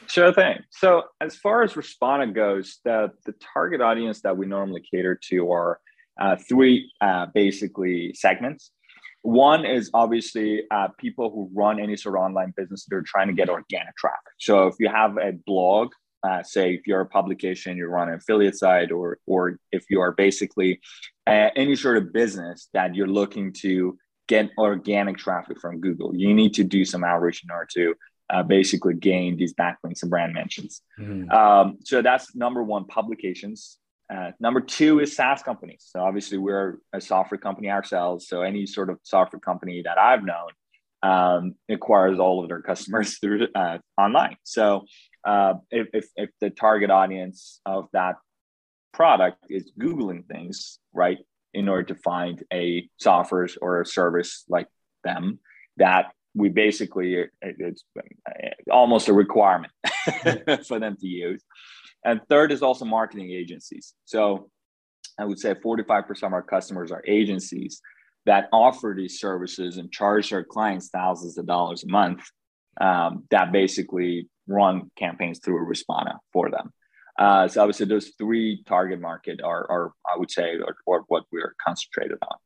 Sure 0.08 0.32
thing. 0.32 0.58
So 0.70 1.04
as 1.20 1.36
far 1.36 1.64
as 1.64 1.74
Respona 1.74 2.32
goes, 2.34 2.80
the, 2.84 3.12
the 3.26 3.34
target 3.54 3.82
audience 3.82 4.22
that 4.22 4.38
we 4.38 4.46
normally 4.46 4.84
cater 4.92 5.20
to 5.30 5.52
are 5.52 5.80
uh, 6.20 6.36
three 6.36 6.92
uh, 7.02 7.26
basically 7.34 8.14
segments. 8.14 8.72
One 9.24 9.66
is 9.66 9.90
obviously 9.96 10.64
uh, 10.70 10.90
people 11.00 11.32
who 11.32 11.50
run 11.52 11.80
any 11.80 11.98
sort 11.98 12.16
of 12.16 12.22
online 12.22 12.54
business. 12.56 12.86
They're 12.88 13.02
trying 13.02 13.28
to 13.28 13.34
get 13.34 13.50
organic 13.50 13.96
traffic. 13.98 14.34
So 14.40 14.68
if 14.68 14.76
you 14.80 14.88
have 14.88 15.18
a 15.18 15.32
blog, 15.48 15.94
uh, 16.26 16.44
say 16.44 16.74
if 16.74 16.88
you're 16.88 17.02
a 17.02 17.06
publication, 17.06 17.78
you 17.78 17.88
run 17.88 18.10
an 18.10 18.16
affiliate 18.16 18.58
site, 18.58 18.92
or 18.92 19.20
or 19.26 19.60
if 19.72 19.86
you 19.90 20.02
are 20.02 20.12
basically 20.12 20.80
uh, 21.28 21.50
any 21.56 21.76
sort 21.76 21.98
of 21.98 22.14
business 22.14 22.70
that 22.74 22.96
you're 22.96 23.08
looking 23.08 23.54
to 23.54 23.98
get 24.28 24.50
organic 24.58 25.18
traffic 25.18 25.60
from 25.60 25.80
Google, 25.80 26.16
you 26.16 26.34
need 26.34 26.54
to 26.56 26.64
do 26.64 26.84
some 26.84 27.04
outreach 27.04 27.44
in 27.44 27.52
order 27.52 27.68
to 27.74 27.96
uh, 28.32 28.44
basically 28.44 28.96
gain 28.96 29.38
these 29.38 29.54
backlinks 29.54 30.02
and 30.02 30.10
brand 30.10 30.34
mentions. 30.34 30.82
Mm-hmm. 31.00 31.30
Um, 31.30 31.78
so 31.84 32.02
that's 32.02 32.36
number 32.36 32.64
one, 32.64 32.86
publications. 32.86 33.78
Uh, 34.12 34.32
number 34.40 34.62
two 34.62 35.00
is 35.00 35.16
SaaS 35.16 35.44
companies. 35.44 35.88
So 35.88 36.00
obviously 36.00 36.38
we're 36.38 36.78
a 36.94 37.02
software 37.02 37.40
company 37.40 37.70
ourselves. 37.70 38.28
So 38.28 38.42
any 38.42 38.66
sort 38.66 38.90
of 38.90 39.00
software 39.04 39.40
company 39.40 39.84
that 39.84 39.98
I've 39.98 40.24
known 40.24 40.50
um, 41.04 41.56
acquires 41.70 42.20
all 42.20 42.42
of 42.42 42.50
their 42.50 42.62
customers 42.62 43.18
through 43.22 43.48
uh, 43.54 43.78
online. 43.98 44.38
So 44.44 44.86
uh, 45.26 45.56
if, 45.72 45.88
if, 45.94 46.06
if 46.16 46.30
the 46.40 46.50
target 46.50 46.90
audience 46.90 47.60
of 47.66 47.88
that 47.94 48.16
product 48.94 49.46
is 49.50 49.72
Googling 49.80 50.26
things, 50.26 50.80
right, 50.94 51.18
in 51.54 51.68
order 51.68 51.84
to 51.84 51.96
find 51.96 52.44
a 52.54 52.90
software 52.98 53.48
or 53.62 53.82
a 53.82 53.86
service 53.86 54.44
like 54.50 54.68
them 55.04 55.40
that 55.78 56.12
we 56.34 56.50
basically 56.50 57.26
it's 57.42 57.84
almost 58.70 59.08
a 59.08 59.14
requirement 59.14 59.72
for 60.68 60.80
them 60.80 60.98
to 61.00 61.08
use. 61.08 61.42
And 62.04 62.22
third 62.30 62.52
is 62.52 62.62
also 62.62 62.86
marketing 62.86 63.32
agencies. 63.32 63.94
So 64.06 64.50
i 65.18 65.24
would 65.24 65.40
say 65.40 65.54
45% 65.54 66.24
of 66.24 66.34
our 66.34 66.44
customers 66.44 66.92
are 66.92 67.04
agencies 67.08 67.82
that 68.26 68.50
offer 68.52 68.94
these 68.98 69.20
services 69.20 69.78
and 69.78 69.92
charge 69.92 70.30
their 70.30 70.44
clients 70.44 70.90
thousands 70.90 71.38
of 71.38 71.46
dollars 71.46 71.84
a 71.84 71.88
month 71.88 72.24
um, 72.82 73.24
that 73.32 73.52
basically 73.52 74.28
run 74.48 74.92
campaigns 74.96 75.40
through 75.40 75.68
Respona 75.68 76.18
for 76.34 76.50
them. 76.50 76.74
Uh, 77.18 77.48
so 77.48 77.62
obviously 77.62 77.86
those 77.86 78.12
three 78.18 78.64
target 78.66 79.00
market 79.00 79.42
are, 79.42 79.70
are 79.70 79.94
I 80.06 80.18
would 80.18 80.30
say, 80.30 80.56
are, 80.56 80.76
are 80.88 81.04
what 81.08 81.24
we're 81.32 81.56
concentrated 81.66 82.18
on. 82.22 82.38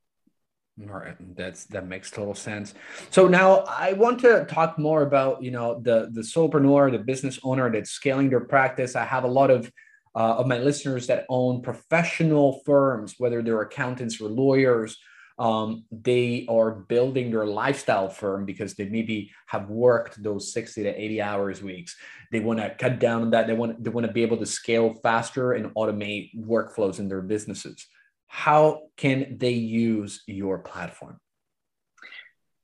All 0.87 0.97
right, 0.97 1.17
that's 1.35 1.65
that 1.65 1.87
makes 1.87 2.09
total 2.09 2.33
sense. 2.33 2.73
So 3.09 3.27
now 3.27 3.65
I 3.67 3.93
want 3.93 4.21
to 4.21 4.45
talk 4.45 4.79
more 4.79 5.01
about 5.01 5.43
you 5.43 5.51
know 5.51 5.81
the 5.81 6.09
the 6.13 6.21
solopreneur, 6.21 6.91
the 6.91 6.99
business 6.99 7.37
owner 7.43 7.69
that's 7.69 7.89
scaling 7.91 8.29
their 8.29 8.39
practice. 8.39 8.95
I 8.95 9.03
have 9.03 9.25
a 9.25 9.27
lot 9.27 9.51
of 9.51 9.69
uh, 10.15 10.35
of 10.37 10.47
my 10.47 10.57
listeners 10.57 11.07
that 11.07 11.25
own 11.27 11.61
professional 11.61 12.61
firms, 12.65 13.15
whether 13.17 13.41
they're 13.41 13.61
accountants 13.61 14.21
or 14.21 14.29
lawyers. 14.29 14.97
Um, 15.39 15.85
they 15.89 16.45
are 16.49 16.71
building 16.71 17.31
their 17.31 17.45
lifestyle 17.45 18.09
firm 18.09 18.45
because 18.45 18.75
they 18.75 18.85
maybe 18.85 19.31
have 19.47 19.69
worked 19.69 20.21
those 20.21 20.53
60 20.53 20.83
to 20.83 20.89
80 20.89 21.21
hours 21.21 21.63
weeks. 21.63 21.95
They 22.31 22.41
want 22.41 22.59
to 22.59 22.75
cut 22.77 22.99
down 22.99 23.21
on 23.21 23.29
that. 23.31 23.47
They 23.47 23.53
want 23.53 23.83
they 23.83 23.89
want 23.89 24.05
to 24.05 24.13
be 24.13 24.21
able 24.21 24.37
to 24.37 24.45
scale 24.45 24.93
faster 25.01 25.53
and 25.53 25.73
automate 25.75 26.35
workflows 26.37 26.99
in 26.99 27.07
their 27.07 27.21
businesses 27.21 27.87
how 28.29 28.83
can 28.95 29.37
they 29.39 29.51
use 29.51 30.21
your 30.27 30.59
platform? 30.59 31.19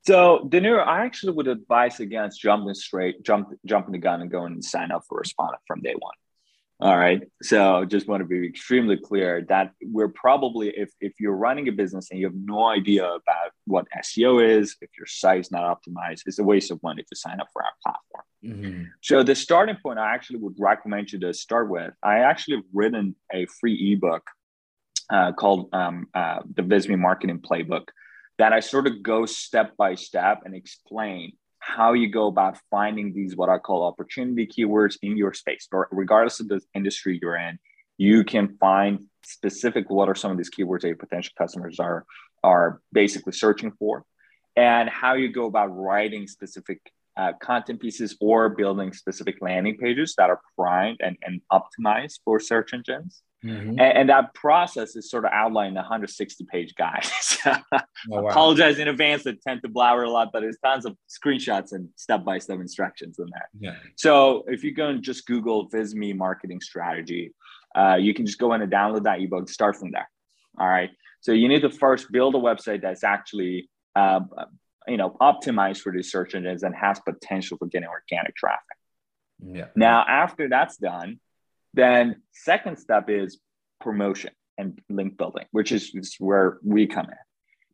So, 0.05 0.47
Danilo, 0.47 0.77
I 0.77 1.03
actually 1.03 1.33
would 1.33 1.47
advise 1.47 1.99
against 1.99 2.39
jumping 2.39 2.75
straight, 2.75 3.23
jump, 3.23 3.49
jumping 3.65 3.91
the 3.91 3.97
gun 3.97 4.21
and 4.21 4.29
going 4.29 4.53
and 4.53 4.63
sign 4.63 4.91
up 4.91 5.01
for 5.09 5.21
Respona 5.21 5.55
from 5.67 5.81
day 5.81 5.95
one. 5.97 6.13
All 6.81 6.97
right. 6.97 7.21
So, 7.41 7.85
just 7.85 8.05
want 8.07 8.19
to 8.19 8.25
be 8.25 8.45
extremely 8.45 8.97
clear 8.97 9.45
that 9.47 9.71
we're 9.81 10.09
probably, 10.09 10.69
if, 10.75 10.89
if 10.99 11.13
you're 11.21 11.35
running 11.35 11.69
a 11.69 11.71
business 11.71 12.11
and 12.11 12.19
you 12.19 12.25
have 12.25 12.35
no 12.35 12.67
idea 12.67 13.05
about 13.05 13.51
what 13.65 13.85
SEO 14.03 14.45
is, 14.45 14.75
if 14.81 14.89
your 14.97 15.07
site 15.07 15.39
is 15.39 15.51
not 15.51 15.63
optimized, 15.63 16.23
it's 16.25 16.39
a 16.39 16.43
waste 16.43 16.71
of 16.71 16.83
money 16.83 17.03
to 17.03 17.15
sign 17.15 17.39
up 17.39 17.47
for 17.53 17.63
our 17.63 17.71
platform. 17.81 18.23
Mm-hmm. 18.43 18.83
So, 19.01 19.23
the 19.23 19.35
starting 19.35 19.77
point 19.81 19.99
I 19.99 20.13
actually 20.13 20.39
would 20.39 20.55
recommend 20.59 21.13
you 21.13 21.19
to 21.19 21.33
start 21.33 21.69
with, 21.69 21.93
I 22.03 22.19
actually 22.19 22.57
have 22.57 22.65
written 22.73 23.15
a 23.33 23.45
free 23.45 23.93
ebook 23.93 24.29
uh, 25.09 25.31
called 25.31 25.69
um, 25.71 26.07
uh, 26.13 26.39
the 26.55 26.61
Visme 26.61 26.99
Marketing 26.99 27.39
Playbook 27.39 27.87
that 28.37 28.51
I 28.51 28.59
sort 28.59 28.87
of 28.87 29.01
go 29.01 29.25
step 29.25 29.77
by 29.77 29.95
step 29.95 30.41
and 30.43 30.53
explain 30.53 31.37
how 31.65 31.93
you 31.93 32.07
go 32.07 32.27
about 32.27 32.59
finding 32.69 33.11
these 33.11 33.35
what 33.35 33.49
I 33.49 33.57
call 33.57 33.83
opportunity 33.83 34.45
keywords 34.45 34.97
in 35.01 35.17
your 35.17 35.33
space, 35.33 35.67
or 35.71 35.87
regardless 35.91 36.39
of 36.39 36.47
the 36.47 36.61
industry 36.75 37.17
you're 37.19 37.37
in, 37.37 37.57
you 37.97 38.23
can 38.23 38.55
find 38.59 39.05
specific 39.23 39.89
what 39.89 40.07
are 40.07 40.13
some 40.13 40.29
of 40.29 40.37
these 40.37 40.51
keywords 40.55 40.81
that 40.81 40.89
your 40.89 40.97
potential 40.97 41.33
customers 41.35 41.79
are 41.79 42.05
are 42.43 42.81
basically 42.93 43.33
searching 43.33 43.71
for, 43.79 44.05
and 44.55 44.87
how 44.89 45.15
you 45.15 45.29
go 45.29 45.47
about 45.47 45.75
writing 45.75 46.27
specific 46.27 46.79
uh, 47.17 47.33
content 47.41 47.79
pieces 47.79 48.15
or 48.21 48.49
building 48.49 48.93
specific 48.93 49.37
landing 49.41 49.75
pages 49.77 50.13
that 50.17 50.29
are 50.29 50.41
primed 50.55 50.99
and, 50.99 51.17
and 51.23 51.41
optimized 51.51 52.19
for 52.23 52.39
search 52.39 52.73
engines. 52.73 53.23
Mm-hmm. 53.45 53.69
And, 53.69 53.79
and, 53.79 54.09
that 54.09 54.33
process 54.33 54.95
is 54.95 55.09
sort 55.09 55.25
of 55.25 55.31
outlined 55.31 55.73
in 55.73 55.77
a 55.77 55.81
160 55.81 56.45
page 56.45 56.73
guide. 56.75 57.05
so 57.21 57.53
oh, 57.71 57.79
wow. 58.09 58.27
apologize 58.27 58.79
in 58.79 58.87
advance 58.87 59.23
that 59.23 59.41
tend 59.41 59.61
to 59.61 59.69
blabber 59.69 60.03
a 60.03 60.09
lot, 60.09 60.31
but 60.33 60.39
there's 60.39 60.57
tons 60.63 60.85
of 60.85 60.97
screenshots 61.07 61.71
and 61.71 61.89
step 61.95 62.23
by 62.23 62.39
step 62.39 62.59
instructions 62.59 63.19
in 63.19 63.27
there. 63.31 63.49
Yeah. 63.59 63.75
So 63.97 64.45
if 64.47 64.63
you 64.63 64.73
go 64.73 64.87
and 64.87 65.03
just 65.03 65.27
Google 65.27 65.69
Visme 65.69 66.15
marketing 66.15 66.59
strategy, 66.59 67.33
uh, 67.75 67.97
you 67.99 68.13
can 68.13 68.25
just 68.25 68.39
go 68.39 68.53
in 68.53 68.61
and 68.61 68.71
download 68.71 69.03
that 69.03 69.21
ebook, 69.21 69.47
start 69.49 69.75
from 69.75 69.91
there. 69.91 70.09
All 70.57 70.67
right. 70.67 70.89
So 71.21 71.31
you 71.31 71.47
need 71.47 71.61
to 71.61 71.69
first 71.69 72.11
build 72.11 72.33
a 72.35 72.39
website 72.39 72.81
that's 72.81 73.03
actually, 73.03 73.69
uh, 73.95 74.21
you 74.87 74.97
know, 74.97 75.15
optimized 75.21 75.81
for 75.81 75.91
these 75.91 76.11
search 76.11 76.33
engines 76.33 76.63
and 76.63 76.73
has 76.75 76.99
potential 76.99 77.57
for 77.57 77.67
getting 77.67 77.89
organic 77.89 78.35
traffic. 78.35 78.77
Yeah. 79.43 79.65
Now, 79.75 80.05
after 80.07 80.47
that's 80.49 80.77
done, 80.77 81.19
then 81.75 82.21
second 82.31 82.77
step 82.77 83.09
is 83.09 83.39
promotion 83.81 84.31
and 84.57 84.79
link 84.89 85.17
building, 85.17 85.45
which 85.51 85.71
is, 85.71 85.91
is 85.93 86.15
where 86.19 86.57
we 86.63 86.87
come 86.87 87.05
in. 87.05 87.17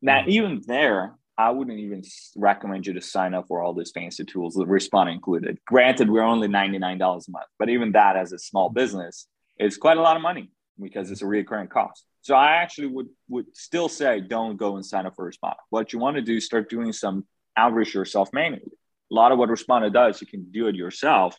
Now, 0.02 0.22
mm-hmm. 0.22 0.30
even 0.32 0.62
there, 0.66 1.16
I 1.38 1.52
wouldn't 1.52 1.80
even 1.80 2.04
recommend 2.36 2.88
you 2.88 2.94
to 2.94 3.02
sign 3.02 3.34
up 3.34 3.48
for 3.48 3.62
all 3.62 3.74
these 3.74 3.92
fancy 3.92 4.26
tools, 4.26 4.56
the 4.56 4.66
Respona 4.66 5.14
included. 5.14 5.60
Granted, 5.66 6.10
we're 6.10 6.22
only 6.22 6.48
$99 6.48 6.96
a 6.96 7.32
month, 7.32 7.46
but 7.58 7.70
even 7.70 7.94
that 7.94 8.16
as 8.16 8.34
a 8.34 8.40
small 8.40 8.70
business 8.70 9.28
is 9.60 9.78
quite 9.78 9.98
a 9.98 10.02
lot 10.02 10.16
of 10.16 10.22
money 10.22 10.52
because 10.82 11.12
it's 11.12 11.22
a 11.22 11.28
recurring 11.28 11.68
cost. 11.68 12.06
So 12.22 12.36
I 12.36 12.58
actually 12.58 12.88
would 12.88 13.08
would 13.30 13.48
still 13.56 13.90
say 13.90 14.20
don't 14.20 14.58
go 14.58 14.76
and 14.76 14.86
sign 14.86 15.08
up 15.08 15.16
for 15.16 15.30
Respona. 15.30 15.56
What 15.70 15.92
you 15.92 16.00
want 16.00 16.18
to 16.18 16.22
do 16.22 16.36
is 16.36 16.46
start 16.46 16.70
doing 16.70 16.94
some 16.94 17.26
outreach 17.58 17.94
yourself 17.96 18.30
manually. 18.34 18.72
A 19.12 19.16
lot 19.16 19.32
of 19.32 19.40
what 19.40 19.50
Respona 19.50 19.92
does, 19.92 20.22
you 20.22 20.28
can 20.28 20.52
do 20.52 20.68
it 20.68 20.76
yourself 20.76 21.36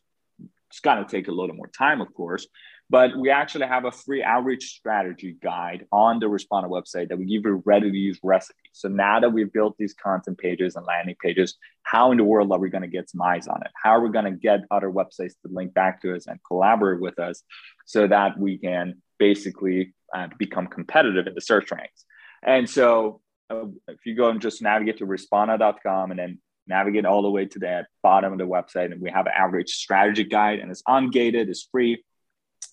it's 0.73 0.81
going 0.81 1.05
to 1.05 1.11
take 1.11 1.29
a 1.29 1.33
little 1.33 1.55
more 1.55 1.69
time, 1.69 2.01
of 2.01 2.13
course, 2.15 2.47
but 2.89 3.15
we 3.15 3.29
actually 3.29 3.67
have 3.67 3.85
a 3.85 3.93
free 3.93 4.25
outreach 4.25 4.65
strategy 4.65 5.37
guide 5.43 5.87
on 5.93 6.19
the 6.19 6.27
Respona 6.27 6.67
website 6.67 7.11
that 7.11 7.19
we 7.19 7.27
give 7.27 7.45
you 7.45 7.63
ready 7.67 7.91
to 7.91 7.97
use 7.97 8.19
recipes. 8.23 8.71
So 8.73 8.89
now 8.89 9.21
that 9.21 9.31
we've 9.31 9.53
built 9.53 9.77
these 9.79 9.93
content 9.93 10.39
pages 10.39 10.75
and 10.75 10.87
landing 10.87 11.17
pages, 11.23 11.57
how 11.83 12.11
in 12.11 12.17
the 12.17 12.25
world 12.25 12.51
are 12.53 12.59
we 12.59 12.71
going 12.71 12.83
to 12.83 12.89
get 12.89 13.11
some 13.11 13.21
eyes 13.21 13.49
on 13.49 13.61
it? 13.63 13.71
How 13.75 13.91
are 13.91 14.01
we 14.01 14.11
going 14.11 14.25
to 14.25 14.31
get 14.31 14.61
other 14.71 14.91
websites 14.91 15.35
to 15.43 15.51
link 15.51 15.75
back 15.75 16.01
to 16.03 16.17
us 16.17 16.27
and 16.27 16.41
collaborate 16.47 17.03
with 17.03 17.19
us 17.19 17.43
so 17.85 18.07
that 18.07 18.39
we 18.39 18.57
can 18.57 19.03
basically 19.19 19.93
uh, 20.15 20.29
become 20.39 20.69
competitive 20.69 21.27
in 21.27 21.35
the 21.35 21.43
search 21.43 21.71
ranks? 21.71 22.07
And 22.43 22.69
so 22.69 23.21
uh, 23.51 23.67
if 23.89 24.07
you 24.07 24.17
go 24.17 24.31
and 24.31 24.41
just 24.41 24.63
navigate 24.63 24.99
to 24.99 25.07
respona.com 25.07 26.11
and 26.11 26.19
then 26.19 26.39
navigate 26.73 27.05
all 27.05 27.23
the 27.23 27.31
way 27.31 27.45
to 27.45 27.59
the 27.59 27.87
bottom 28.03 28.33
of 28.33 28.39
the 28.39 28.47
website 28.47 28.93
and 28.93 29.01
we 29.01 29.11
have 29.11 29.27
an 29.27 29.33
average 29.37 29.71
strategy 29.71 30.25
guide 30.25 30.59
and 30.59 30.71
it's 30.71 30.83
ungated 30.85 31.49
it's 31.49 31.69
free. 31.71 32.03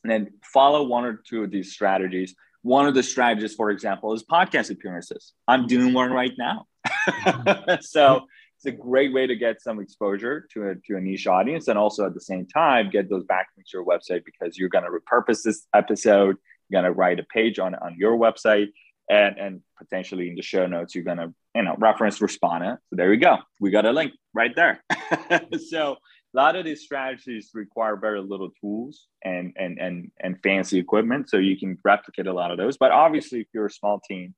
And 0.03 0.11
then 0.11 0.33
follow 0.43 0.83
one 0.83 1.03
or 1.03 1.21
two 1.27 1.43
of 1.43 1.51
these 1.51 1.73
strategies. 1.73 2.33
One 2.61 2.87
of 2.87 2.93
the 2.93 3.03
strategies 3.03 3.55
for 3.55 3.69
example 3.71 4.13
is 4.13 4.23
podcast 4.23 4.71
appearances. 4.71 5.33
I'm 5.47 5.67
doing 5.67 5.93
one 5.93 6.11
right 6.11 6.33
now. 6.37 6.65
So 7.81 8.25
it's 8.57 8.65
a 8.65 8.71
great 8.71 9.13
way 9.13 9.25
to 9.25 9.35
get 9.35 9.61
some 9.61 9.79
exposure 9.79 10.47
to 10.51 10.69
a, 10.69 10.75
to 10.87 10.97
a 10.97 11.01
niche 11.01 11.27
audience 11.27 11.69
and 11.69 11.77
also 11.77 12.05
at 12.05 12.13
the 12.13 12.21
same 12.21 12.45
time 12.45 12.89
get 12.89 13.09
those 13.09 13.23
backlinks 13.23 13.69
to 13.69 13.77
your 13.77 13.85
website 13.85 14.25
because 14.25 14.57
you're 14.57 14.69
going 14.69 14.83
to 14.83 14.91
repurpose 14.91 15.43
this 15.43 15.65
episode 15.73 16.35
you're 16.67 16.81
going 16.81 16.91
to 16.91 16.97
write 16.97 17.19
a 17.19 17.23
page 17.23 17.57
on, 17.57 17.73
on 17.75 17.95
your 17.97 18.17
website 18.17 18.67
and 19.09 19.37
and 19.37 19.61
potentially 19.77 20.27
in 20.29 20.35
the 20.35 20.41
show 20.41 20.67
notes 20.67 20.93
you're 20.93 21.03
gonna 21.03 21.33
you 21.55 21.63
know 21.63 21.75
reference 21.77 22.19
Respona. 22.19 22.77
So 22.89 22.95
there 22.95 23.09
we 23.09 23.17
go. 23.17 23.37
We 23.59 23.71
got 23.71 23.85
a 23.85 23.91
link 23.91 24.13
right 24.33 24.55
there. 24.55 24.83
so 25.69 25.97
a 26.33 26.37
lot 26.37 26.55
of 26.55 26.65
these 26.65 26.81
strategies 26.81 27.51
require 27.53 27.95
very 27.95 28.21
little 28.21 28.49
tools 28.61 29.07
and 29.23 29.53
and 29.57 29.79
and 29.79 30.11
and 30.19 30.41
fancy 30.43 30.77
equipment, 30.77 31.29
so 31.29 31.37
you 31.37 31.57
can 31.57 31.77
replicate 31.83 32.27
a 32.27 32.33
lot 32.33 32.51
of 32.51 32.57
those. 32.57 32.77
But 32.77 32.91
obviously, 32.91 33.41
if 33.41 33.47
you're 33.53 33.65
a 33.65 33.71
small 33.71 33.99
team, 34.07 34.35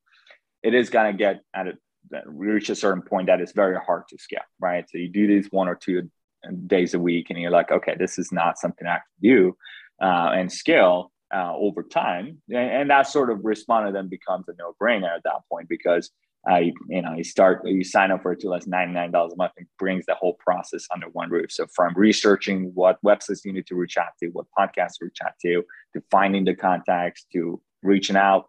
it 0.62 0.74
is 0.74 0.90
gonna 0.90 1.12
get 1.12 1.42
at 1.54 1.68
a 1.68 1.72
reach 2.26 2.68
a 2.68 2.74
certain 2.74 3.02
point 3.02 3.26
that 3.26 3.40
is 3.40 3.52
very 3.52 3.76
hard 3.76 4.04
to 4.08 4.18
scale, 4.18 4.40
right? 4.60 4.84
So 4.90 4.98
you 4.98 5.08
do 5.08 5.26
these 5.26 5.48
one 5.50 5.68
or 5.68 5.74
two 5.74 6.10
days 6.66 6.94
a 6.94 6.98
week, 6.98 7.30
and 7.30 7.38
you're 7.38 7.50
like, 7.50 7.70
okay, 7.70 7.94
this 7.98 8.18
is 8.18 8.32
not 8.32 8.58
something 8.58 8.86
I 8.86 8.94
can 8.96 9.02
do 9.22 9.56
uh, 10.02 10.30
and 10.34 10.50
scale 10.50 11.12
uh, 11.32 11.54
over 11.54 11.82
time, 11.82 12.42
and, 12.48 12.70
and, 12.70 12.90
that 12.90 13.06
sort 13.06 13.30
of 13.30 13.38
Respona 13.38 13.92
then 13.92 14.08
becomes 14.08 14.46
a 14.48 14.54
no-brainer 14.58 15.14
at 15.14 15.22
that 15.24 15.40
point 15.50 15.66
because 15.68 16.10
uh, 16.50 16.56
you, 16.56 16.72
you 16.88 17.02
know 17.02 17.14
you 17.14 17.24
start 17.24 17.62
you 17.64 17.84
sign 17.84 18.10
up 18.10 18.22
for 18.22 18.32
it 18.32 18.40
to 18.40 18.48
less 18.48 18.66
ninety 18.66 18.92
nine 18.92 19.10
dollars 19.10 19.32
a 19.32 19.36
month 19.36 19.52
and 19.56 19.66
brings 19.78 20.04
the 20.06 20.14
whole 20.14 20.34
process 20.34 20.86
under 20.92 21.06
one 21.08 21.30
roof. 21.30 21.52
So 21.52 21.66
from 21.74 21.94
researching 21.96 22.72
what 22.74 22.98
websites 23.04 23.44
you 23.44 23.52
need 23.52 23.66
to 23.68 23.76
reach 23.76 23.96
out 23.96 24.12
to, 24.20 24.28
what 24.28 24.46
podcasts 24.58 24.98
to 24.98 25.04
reach 25.06 25.18
out 25.24 25.32
to, 25.42 25.62
to 25.94 26.02
finding 26.10 26.44
the 26.44 26.54
contacts, 26.54 27.26
to 27.32 27.60
reaching 27.82 28.16
out, 28.16 28.48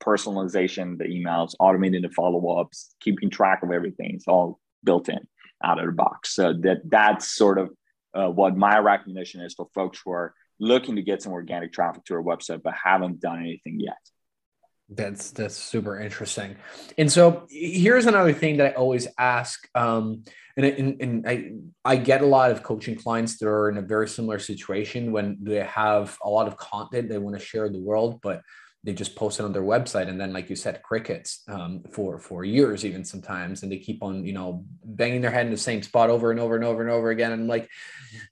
personalization, 0.00 0.98
the 0.98 1.04
emails, 1.04 1.54
automating 1.60 2.02
the 2.02 2.10
follow 2.10 2.60
ups, 2.60 2.94
keeping 3.00 3.30
track 3.30 3.62
of 3.62 3.70
everything. 3.72 4.12
It's 4.14 4.28
all 4.28 4.60
built 4.84 5.08
in 5.08 5.20
out 5.64 5.78
of 5.78 5.86
the 5.86 5.92
box. 5.92 6.34
So 6.34 6.52
that 6.62 6.82
that's 6.84 7.28
sort 7.28 7.58
of 7.58 7.70
uh, 8.14 8.28
what 8.28 8.56
my 8.56 8.78
recommendation 8.78 9.40
is 9.40 9.54
for 9.54 9.68
folks 9.74 10.00
who 10.04 10.12
are 10.12 10.34
looking 10.60 10.96
to 10.96 11.02
get 11.02 11.22
some 11.22 11.32
organic 11.32 11.72
traffic 11.72 12.04
to 12.04 12.14
our 12.14 12.22
website, 12.22 12.62
but 12.62 12.74
haven't 12.74 13.20
done 13.20 13.40
anything 13.40 13.80
yet. 13.80 13.98
That's 14.94 15.30
that's 15.30 15.56
super 15.56 16.00
interesting. 16.00 16.56
And 16.98 17.10
so 17.10 17.46
here's 17.48 18.06
another 18.06 18.32
thing 18.32 18.56
that 18.58 18.72
I 18.72 18.74
always 18.74 19.06
ask. 19.18 19.68
Um, 19.74 20.24
and, 20.56 20.66
and, 20.66 21.00
and 21.00 21.28
I 21.28 21.52
I 21.84 21.96
get 21.96 22.22
a 22.22 22.26
lot 22.26 22.50
of 22.50 22.62
coaching 22.62 22.96
clients 22.96 23.38
that 23.38 23.48
are 23.48 23.70
in 23.70 23.78
a 23.78 23.82
very 23.82 24.08
similar 24.08 24.38
situation 24.38 25.12
when 25.12 25.38
they 25.40 25.60
have 25.60 26.18
a 26.22 26.28
lot 26.28 26.46
of 26.46 26.56
content 26.56 27.08
they 27.08 27.18
want 27.18 27.38
to 27.38 27.44
share 27.44 27.68
the 27.68 27.80
world, 27.80 28.20
but 28.22 28.42
they 28.84 28.92
just 28.92 29.14
post 29.14 29.38
it 29.38 29.44
on 29.44 29.52
their 29.52 29.62
website 29.62 30.08
and 30.08 30.20
then 30.20 30.32
like 30.32 30.50
you 30.50 30.56
said 30.56 30.82
crickets 30.82 31.44
um, 31.48 31.82
for 31.92 32.18
for 32.18 32.44
years 32.44 32.84
even 32.84 33.04
sometimes 33.04 33.62
and 33.62 33.70
they 33.70 33.78
keep 33.78 34.02
on 34.02 34.24
you 34.24 34.32
know 34.32 34.64
banging 34.84 35.20
their 35.20 35.30
head 35.30 35.46
in 35.46 35.52
the 35.52 35.58
same 35.58 35.82
spot 35.82 36.10
over 36.10 36.30
and 36.30 36.40
over 36.40 36.56
and 36.56 36.64
over 36.64 36.82
and 36.82 36.90
over 36.90 37.10
again 37.10 37.32
and 37.32 37.46
like 37.46 37.68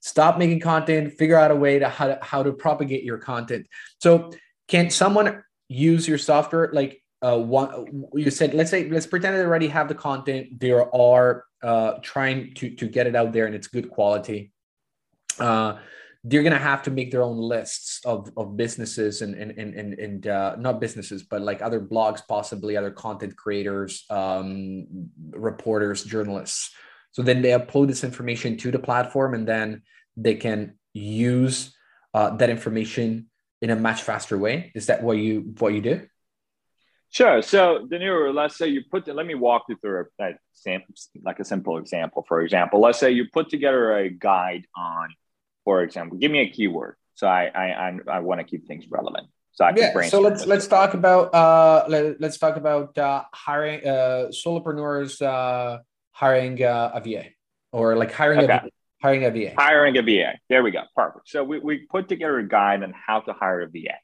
stop 0.01 0.37
making 0.37 0.59
content 0.59 1.13
figure 1.13 1.37
out 1.37 1.51
a 1.51 1.55
way 1.55 1.79
to 1.79 1.87
how 1.87 2.07
to 2.07 2.19
how 2.21 2.43
to 2.43 2.51
propagate 2.51 3.03
your 3.03 3.17
content 3.17 3.65
so 3.99 4.29
can 4.67 4.89
someone 4.89 5.41
use 5.71 6.07
your 6.07 6.17
software 6.17 6.69
like 6.73 7.01
uh, 7.21 7.37
one 7.37 8.09
you 8.13 8.29
said 8.29 8.53
let's 8.53 8.69
say 8.69 8.89
let's 8.89 9.05
pretend 9.07 9.35
they 9.35 9.41
already 9.41 9.69
have 9.69 9.87
the 9.87 9.95
content. 9.95 10.59
They 10.59 10.71
are 10.71 11.45
uh, 11.63 11.93
trying 12.01 12.53
to 12.55 12.75
to 12.75 12.87
get 12.87 13.07
it 13.07 13.15
out 13.15 13.31
there 13.31 13.45
and 13.45 13.55
it's 13.55 13.67
good 13.67 13.89
quality. 13.89 14.51
Uh, 15.39 15.77
they're 16.23 16.43
gonna 16.43 16.57
have 16.57 16.83
to 16.83 16.91
make 16.91 17.09
their 17.09 17.23
own 17.23 17.37
lists 17.37 18.01
of, 18.05 18.31
of 18.35 18.57
businesses 18.57 19.21
and 19.21 19.33
and 19.35 19.51
and 19.51 19.73
and, 19.75 19.93
and 19.93 20.27
uh, 20.27 20.55
not 20.57 20.81
businesses 20.81 21.23
but 21.23 21.41
like 21.41 21.61
other 21.61 21.79
blogs 21.79 22.21
possibly 22.27 22.75
other 22.75 22.91
content 22.91 23.35
creators 23.37 24.05
um, 24.09 24.87
reporters 25.31 26.03
journalists. 26.03 26.73
So 27.13 27.21
then 27.21 27.41
they 27.41 27.49
upload 27.49 27.87
this 27.87 28.03
information 28.03 28.57
to 28.57 28.71
the 28.71 28.79
platform 28.79 29.33
and 29.35 29.47
then 29.47 29.83
they 30.17 30.35
can 30.35 30.75
use 30.93 31.75
uh, 32.13 32.35
that 32.37 32.49
information 32.49 33.30
in 33.61 33.69
a 33.69 33.75
much 33.75 34.01
faster 34.03 34.37
way 34.37 34.71
is 34.75 34.87
that 34.87 35.03
what 35.03 35.17
you 35.17 35.53
what 35.59 35.73
you 35.73 35.81
do 35.81 36.07
Sure. 37.13 37.41
So, 37.41 37.85
Danilo, 37.87 38.31
let's 38.31 38.57
say 38.57 38.69
you 38.69 38.83
put, 38.89 39.05
let 39.13 39.25
me 39.25 39.35
walk 39.35 39.63
you 39.67 39.75
through 39.81 40.05
a, 40.17 40.23
a, 40.23 40.79
like 41.25 41.39
a 41.41 41.43
simple 41.43 41.77
example. 41.77 42.23
For 42.25 42.39
example, 42.41 42.79
let's 42.79 42.99
say 42.99 43.11
you 43.11 43.25
put 43.33 43.49
together 43.49 43.97
a 43.97 44.09
guide 44.09 44.65
on, 44.77 45.09
for 45.65 45.83
example, 45.83 46.17
give 46.17 46.31
me 46.31 46.39
a 46.39 46.49
keyword. 46.49 46.95
So 47.15 47.27
I 47.27 47.51
I 47.53 47.65
I, 47.65 47.99
I 48.07 48.19
want 48.19 48.39
to 48.39 48.45
keep 48.45 48.65
things 48.65 48.85
relevant. 48.89 49.27
So 49.51 49.65
I 49.65 49.73
yeah. 49.75 50.07
So 50.07 50.21
let's 50.21 50.45
let's 50.45 50.67
talk 50.67 50.93
about 50.93 51.33
uh 51.35 51.83
let, 51.89 52.23
us 52.23 52.37
talk 52.37 52.55
about 52.55 52.97
uh, 52.97 53.23
hiring 53.33 53.85
uh 53.85 54.31
solopreneurs 54.31 55.21
uh 55.21 55.79
hiring 56.11 56.63
uh, 56.63 56.91
a 56.93 57.01
VA 57.01 57.25
or 57.73 57.97
like 57.97 58.13
hiring 58.13 58.39
okay. 58.39 58.53
a 58.53 58.69
hiring 59.01 59.25
a 59.25 59.31
VA. 59.31 59.53
Hiring 59.57 59.97
a 59.97 60.01
VA. 60.01 60.33
There 60.49 60.63
we 60.63 60.71
go. 60.71 60.83
Perfect. 60.95 61.29
So 61.29 61.43
we 61.43 61.59
we 61.59 61.87
put 61.89 62.07
together 62.09 62.39
a 62.39 62.47
guide 62.47 62.83
on 62.83 62.93
how 62.93 63.21
to 63.21 63.33
hire 63.33 63.61
a 63.61 63.67
VA. 63.67 63.97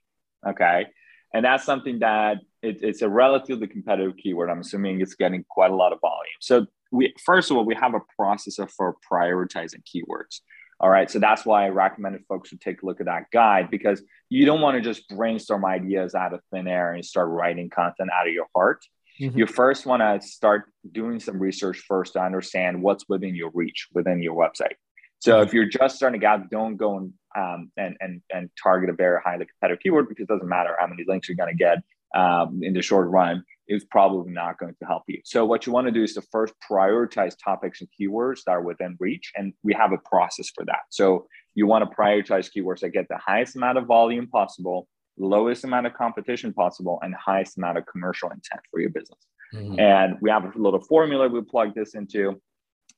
Okay 0.47 0.87
and 1.33 1.43
that's 1.43 1.65
something 1.65 1.99
that 1.99 2.37
it, 2.61 2.79
it's 2.81 3.01
a 3.01 3.09
relatively 3.09 3.67
competitive 3.67 4.15
keyword. 4.17 4.49
I'm 4.49 4.61
assuming 4.61 5.01
it's 5.01 5.15
getting 5.15 5.43
quite 5.49 5.71
a 5.71 5.75
lot 5.75 5.93
of 5.93 5.99
volume. 6.01 6.25
So 6.39 6.65
we 6.91 7.13
first 7.23 7.51
of 7.51 7.57
all 7.57 7.65
we 7.65 7.75
have 7.75 7.93
a 7.93 8.01
process 8.17 8.57
for 8.75 8.95
prioritizing 9.11 9.83
keywords. 9.83 10.41
All 10.79 10.89
right, 10.89 11.09
so 11.09 11.17
that's 11.17 11.43
why 11.43 11.65
I 11.65 11.69
recommended 11.69 12.21
folks 12.29 12.51
to 12.51 12.57
take 12.57 12.83
a 12.83 12.85
look 12.85 12.99
at 12.99 13.07
that 13.07 13.31
guide 13.33 13.71
because 13.71 14.03
you 14.29 14.45
don't 14.45 14.61
want 14.61 14.75
to 14.75 14.81
just 14.81 15.09
brainstorm 15.09 15.65
ideas 15.65 16.13
out 16.13 16.35
of 16.35 16.41
thin 16.53 16.67
air 16.67 16.93
and 16.93 17.03
start 17.03 17.29
writing 17.29 17.71
content 17.71 18.11
out 18.13 18.27
of 18.27 18.33
your 18.33 18.45
heart. 18.55 18.85
Mm-hmm. 19.19 19.39
You 19.39 19.47
first 19.47 19.87
want 19.87 20.03
to 20.03 20.25
start 20.25 20.65
doing 20.91 21.19
some 21.19 21.39
research 21.39 21.83
first 21.87 22.13
to 22.13 22.21
understand 22.21 22.83
what's 22.83 23.05
within 23.09 23.35
your 23.35 23.49
reach 23.55 23.87
within 23.91 24.21
your 24.21 24.35
website. 24.35 24.75
So 25.19 25.41
if 25.41 25.53
you're 25.53 25.65
just 25.65 25.95
starting 25.95 26.23
out, 26.25 26.49
don't 26.49 26.75
go 26.75 26.97
and 26.97 27.13
um, 27.35 27.71
and 27.77 27.95
and 27.99 28.21
and 28.33 28.49
target 28.61 28.89
a 28.89 28.93
very 28.93 29.19
highly 29.23 29.45
competitive 29.45 29.81
keyword 29.81 30.09
because 30.09 30.23
it 30.23 30.27
doesn't 30.29 30.47
matter 30.47 30.75
how 30.79 30.87
many 30.87 31.03
links 31.07 31.27
you're 31.27 31.37
going 31.37 31.55
to 31.55 31.63
get 31.63 31.79
um, 32.15 32.61
in 32.63 32.73
the 32.73 32.81
short 32.81 33.09
run. 33.09 33.43
It's 33.67 33.85
probably 33.85 34.31
not 34.31 34.57
going 34.59 34.75
to 34.79 34.85
help 34.85 35.03
you. 35.07 35.21
So 35.25 35.45
what 35.45 35.65
you 35.65 35.73
want 35.73 35.87
to 35.87 35.91
do 35.91 36.03
is 36.03 36.13
to 36.13 36.21
first 36.31 36.53
prioritize 36.69 37.35
topics 37.43 37.81
and 37.81 37.89
keywords 37.99 38.43
that 38.45 38.51
are 38.51 38.61
within 38.61 38.95
reach, 38.99 39.31
and 39.35 39.53
we 39.63 39.73
have 39.73 39.91
a 39.91 39.97
process 39.97 40.49
for 40.49 40.63
that. 40.65 40.81
So 40.89 41.27
you 41.53 41.67
want 41.67 41.89
to 41.89 41.95
prioritize 41.95 42.49
keywords 42.55 42.79
that 42.81 42.89
get 42.89 43.07
the 43.09 43.17
highest 43.17 43.55
amount 43.55 43.77
of 43.77 43.85
volume 43.85 44.27
possible, 44.27 44.87
lowest 45.17 45.63
amount 45.63 45.87
of 45.87 45.93
competition 45.93 46.53
possible, 46.53 46.99
and 47.01 47.13
highest 47.15 47.57
amount 47.57 47.77
of 47.77 47.85
commercial 47.87 48.29
intent 48.29 48.61
for 48.71 48.79
your 48.79 48.91
business. 48.91 49.19
Mm-hmm. 49.53 49.79
And 49.79 50.17
we 50.21 50.29
have 50.29 50.43
a 50.43 50.57
little 50.57 50.81
formula 50.81 51.27
we 51.27 51.41
plug 51.41 51.73
this 51.73 51.95
into. 51.95 52.39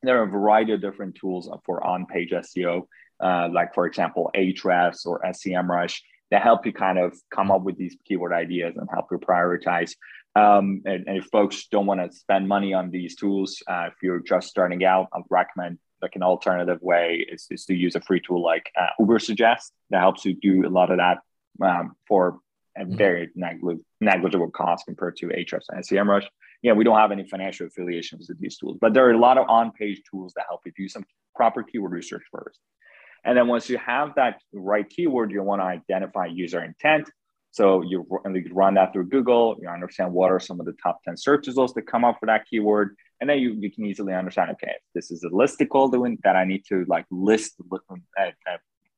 There 0.03 0.20
are 0.20 0.24
a 0.24 0.29
variety 0.29 0.74
of 0.74 0.82
different 0.82 1.15
tools 1.15 1.50
for 1.65 1.86
on-page 1.86 2.32
SEO 2.32 2.86
uh, 3.20 3.50
like 3.51 3.74
for 3.74 3.86
example, 3.86 4.32
Ahrefs 4.36 5.06
or 5.06 5.22
SEMrush 5.22 6.00
that 6.32 6.41
help 6.41 6.65
you 6.65 6.72
kind 6.72 7.00
of 7.00 7.18
come 7.34 7.51
up 7.51 7.63
with 7.63 7.77
these 7.77 7.98
keyword 8.06 8.34
ideas 8.34 8.75
and 8.77 8.88
help 8.91 9.08
you 9.12 9.18
prioritize. 9.18 9.96
Um, 10.36 10.84
and, 10.86 11.08
and, 11.08 11.18
if 11.18 11.25
folks 11.25 11.68
don't 11.72 11.88
want 11.88 12.00
to 12.00 12.15
spend 12.15 12.48
money 12.48 12.72
on 12.72 12.91
these 12.91 13.15
tools, 13.15 13.63
uh, 13.68 13.88
if 13.88 13.96
you're 14.03 14.20
just 14.20 14.48
starting 14.48 14.86
out, 14.86 15.08
I'd 15.12 15.24
recommend 15.29 15.79
like 16.03 16.15
an 16.15 16.22
alternative 16.22 16.77
way 16.82 17.25
is, 17.29 17.48
is 17.50 17.65
to 17.65 17.74
use 17.74 17.96
a 17.96 18.01
free 18.01 18.22
tool 18.22 18.41
like 18.41 18.72
uh, 18.79 18.88
Ubersuggest 19.01 19.72
that 19.89 20.00
helps 20.00 20.24
you 20.24 20.36
do 20.36 20.68
a 20.68 20.70
lot 20.70 20.92
of 20.92 20.98
that 20.98 21.18
um, 21.66 21.96
for 22.07 22.40
a 22.77 22.81
mm-hmm. 22.81 22.96
very 22.96 23.29
negli- 23.35 23.83
negligible 24.00 24.51
cost 24.51 24.85
compared 24.85 25.18
to 25.18 25.27
Ahrefs 25.27 25.66
and 25.70 25.83
SEMrush. 25.83 26.25
Yeah, 26.61 26.74
we 26.74 26.83
don't 26.83 26.98
have 26.98 27.11
any 27.11 27.25
financial 27.25 27.67
affiliations 27.67 28.27
with 28.27 28.39
these 28.39 28.57
tools, 28.57 28.77
but 28.81 28.93
there 28.93 29.05
are 29.07 29.11
a 29.11 29.17
lot 29.17 29.37
of 29.37 29.48
on-page 29.48 30.01
tools 30.09 30.33
that 30.35 30.45
help 30.48 30.61
you 30.65 30.74
do 30.75 30.89
some 30.89 31.05
proper 31.35 31.63
keyword 31.63 31.93
research 31.93 32.24
first. 32.31 32.59
And 33.24 33.37
then 33.37 33.48
once 33.48 33.69
you 33.69 33.77
have 33.77 34.15
that 34.15 34.41
right 34.53 34.87
keyword, 34.89 35.31
you 35.31 35.43
want 35.43 35.61
to 35.61 35.65
identify 35.65 36.25
user 36.25 36.63
intent. 36.63 37.09
So 37.51 37.81
you, 37.81 38.05
run 38.51 38.75
that 38.75 38.93
through 38.93 39.09
Google, 39.09 39.57
you 39.61 39.67
understand 39.67 40.13
what 40.13 40.31
are 40.31 40.39
some 40.39 40.59
of 40.59 40.65
the 40.65 40.75
top 40.83 41.01
10 41.03 41.17
search 41.17 41.48
results 41.48 41.74
that 41.74 41.83
come 41.83 42.05
up 42.05 42.17
for 42.19 42.27
that 42.27 42.45
keyword. 42.48 42.95
And 43.19 43.29
then 43.29 43.39
you, 43.39 43.55
you 43.59 43.72
can 43.72 43.85
easily 43.85 44.13
understand, 44.13 44.51
okay, 44.51 44.74
this 44.93 45.11
is 45.11 45.24
a 45.24 45.29
listicle 45.29 45.91
doing 45.91 46.17
that 46.24 46.35
I 46.35 46.45
need 46.45 46.63
to 46.69 46.85
like 46.87 47.05
list 47.09 47.55
a, 47.59 47.75
a 47.75 48.25
uh, 48.27 48.31
uh, 48.48 48.57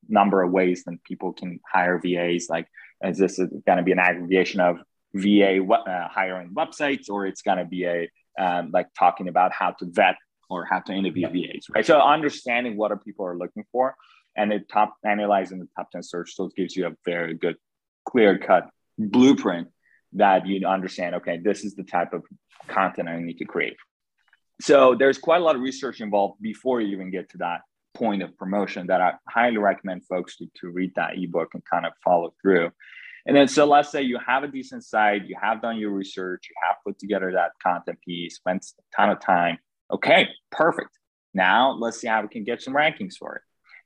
number 0.10 0.42
of 0.44 0.52
ways 0.52 0.84
that 0.84 1.02
people 1.04 1.32
can 1.32 1.60
hire 1.66 2.00
VAs. 2.00 2.48
Like, 2.50 2.68
is 3.04 3.18
this 3.18 3.38
going 3.38 3.78
to 3.78 3.84
be 3.84 3.94
an 3.94 4.00
aggregation 4.00 4.60
of 4.60 4.80
VA 5.14 5.62
uh, 5.64 6.08
hiring 6.08 6.54
websites, 6.54 7.10
or 7.10 7.26
it's 7.26 7.42
going 7.42 7.58
to 7.58 7.66
be 7.66 7.86
a 7.86 8.10
um, 8.40 8.72
like 8.72 8.88
talking 8.98 9.28
about 9.28 9.52
how 9.52 9.72
to 9.72 9.86
vet 9.86 10.16
or 10.50 10.66
how 10.66 10.80
to 10.80 10.94
interview 10.94 11.28
VAs, 11.28 11.66
right? 11.74 11.86
So 11.86 12.00
understanding 12.00 12.78
what 12.78 12.92
are 12.92 12.98
people 12.98 13.26
are 13.26 13.38
looking 13.38 13.66
for 13.72 13.96
and 14.36 14.54
it 14.54 14.70
top 14.70 14.96
analyzing 15.06 15.60
the 15.60 15.68
top 15.76 15.92
10 15.92 16.04
search 16.04 16.28
results 16.30 16.54
gives 16.56 16.76
you 16.76 16.88
a 16.88 16.92
very 17.06 17.34
good 17.34 17.56
clear 18.06 18.38
cut 18.38 18.70
blueprint 18.98 19.68
that 20.14 20.46
you 20.46 20.66
understand 20.68 21.16
okay 21.16 21.40
this 21.44 21.64
is 21.64 21.76
the 21.76 21.84
type 21.84 22.14
of 22.14 22.24
content 22.68 23.08
i 23.08 23.20
need 23.20 23.38
to 23.38 23.46
create. 23.46 23.76
So 24.62 24.94
there's 24.94 25.18
quite 25.18 25.42
a 25.42 25.44
lot 25.44 25.56
of 25.56 25.62
research 25.62 26.02
involved 26.02 26.40
before 26.40 26.82
you 26.82 26.94
even 26.94 27.10
get 27.10 27.30
to 27.32 27.40
that 27.40 27.62
point 27.94 28.22
of 28.22 28.38
promotion 28.38 28.88
that 28.88 29.02
i 29.02 29.14
highly 29.28 29.58
recommend 29.58 30.06
folks 30.06 30.38
to, 30.38 30.46
to 30.62 30.70
read 30.70 30.92
that 30.96 31.18
ebook 31.18 31.50
and 31.54 31.64
kind 31.66 31.86
of 31.86 31.94
follow 32.04 32.34
through 32.42 32.72
and 33.26 33.36
then 33.36 33.48
so 33.48 33.66
let's 33.66 33.92
say 33.92 34.02
you 34.02 34.20
have 34.26 34.44
a 34.44 34.48
decent 34.48 34.84
site 34.84 35.28
you 35.28 35.36
have 35.42 35.62
done 35.62 35.78
your 35.78 35.92
research 35.92 36.48
you 36.50 36.56
have 36.68 36.78
put 36.86 36.98
together 37.00 37.32
that 37.32 37.52
content 37.62 37.98
piece 38.06 38.36
spent 38.36 38.66
a 38.78 38.96
ton 38.96 39.10
of 39.10 39.20
time 39.20 39.58
okay 39.92 40.28
perfect 40.52 40.98
now 41.34 41.72
let's 41.72 42.00
see 42.00 42.08
how 42.08 42.22
we 42.22 42.28
can 42.28 42.44
get 42.44 42.62
some 42.62 42.74
rankings 42.74 43.16
for 43.18 43.36
it 43.36 43.42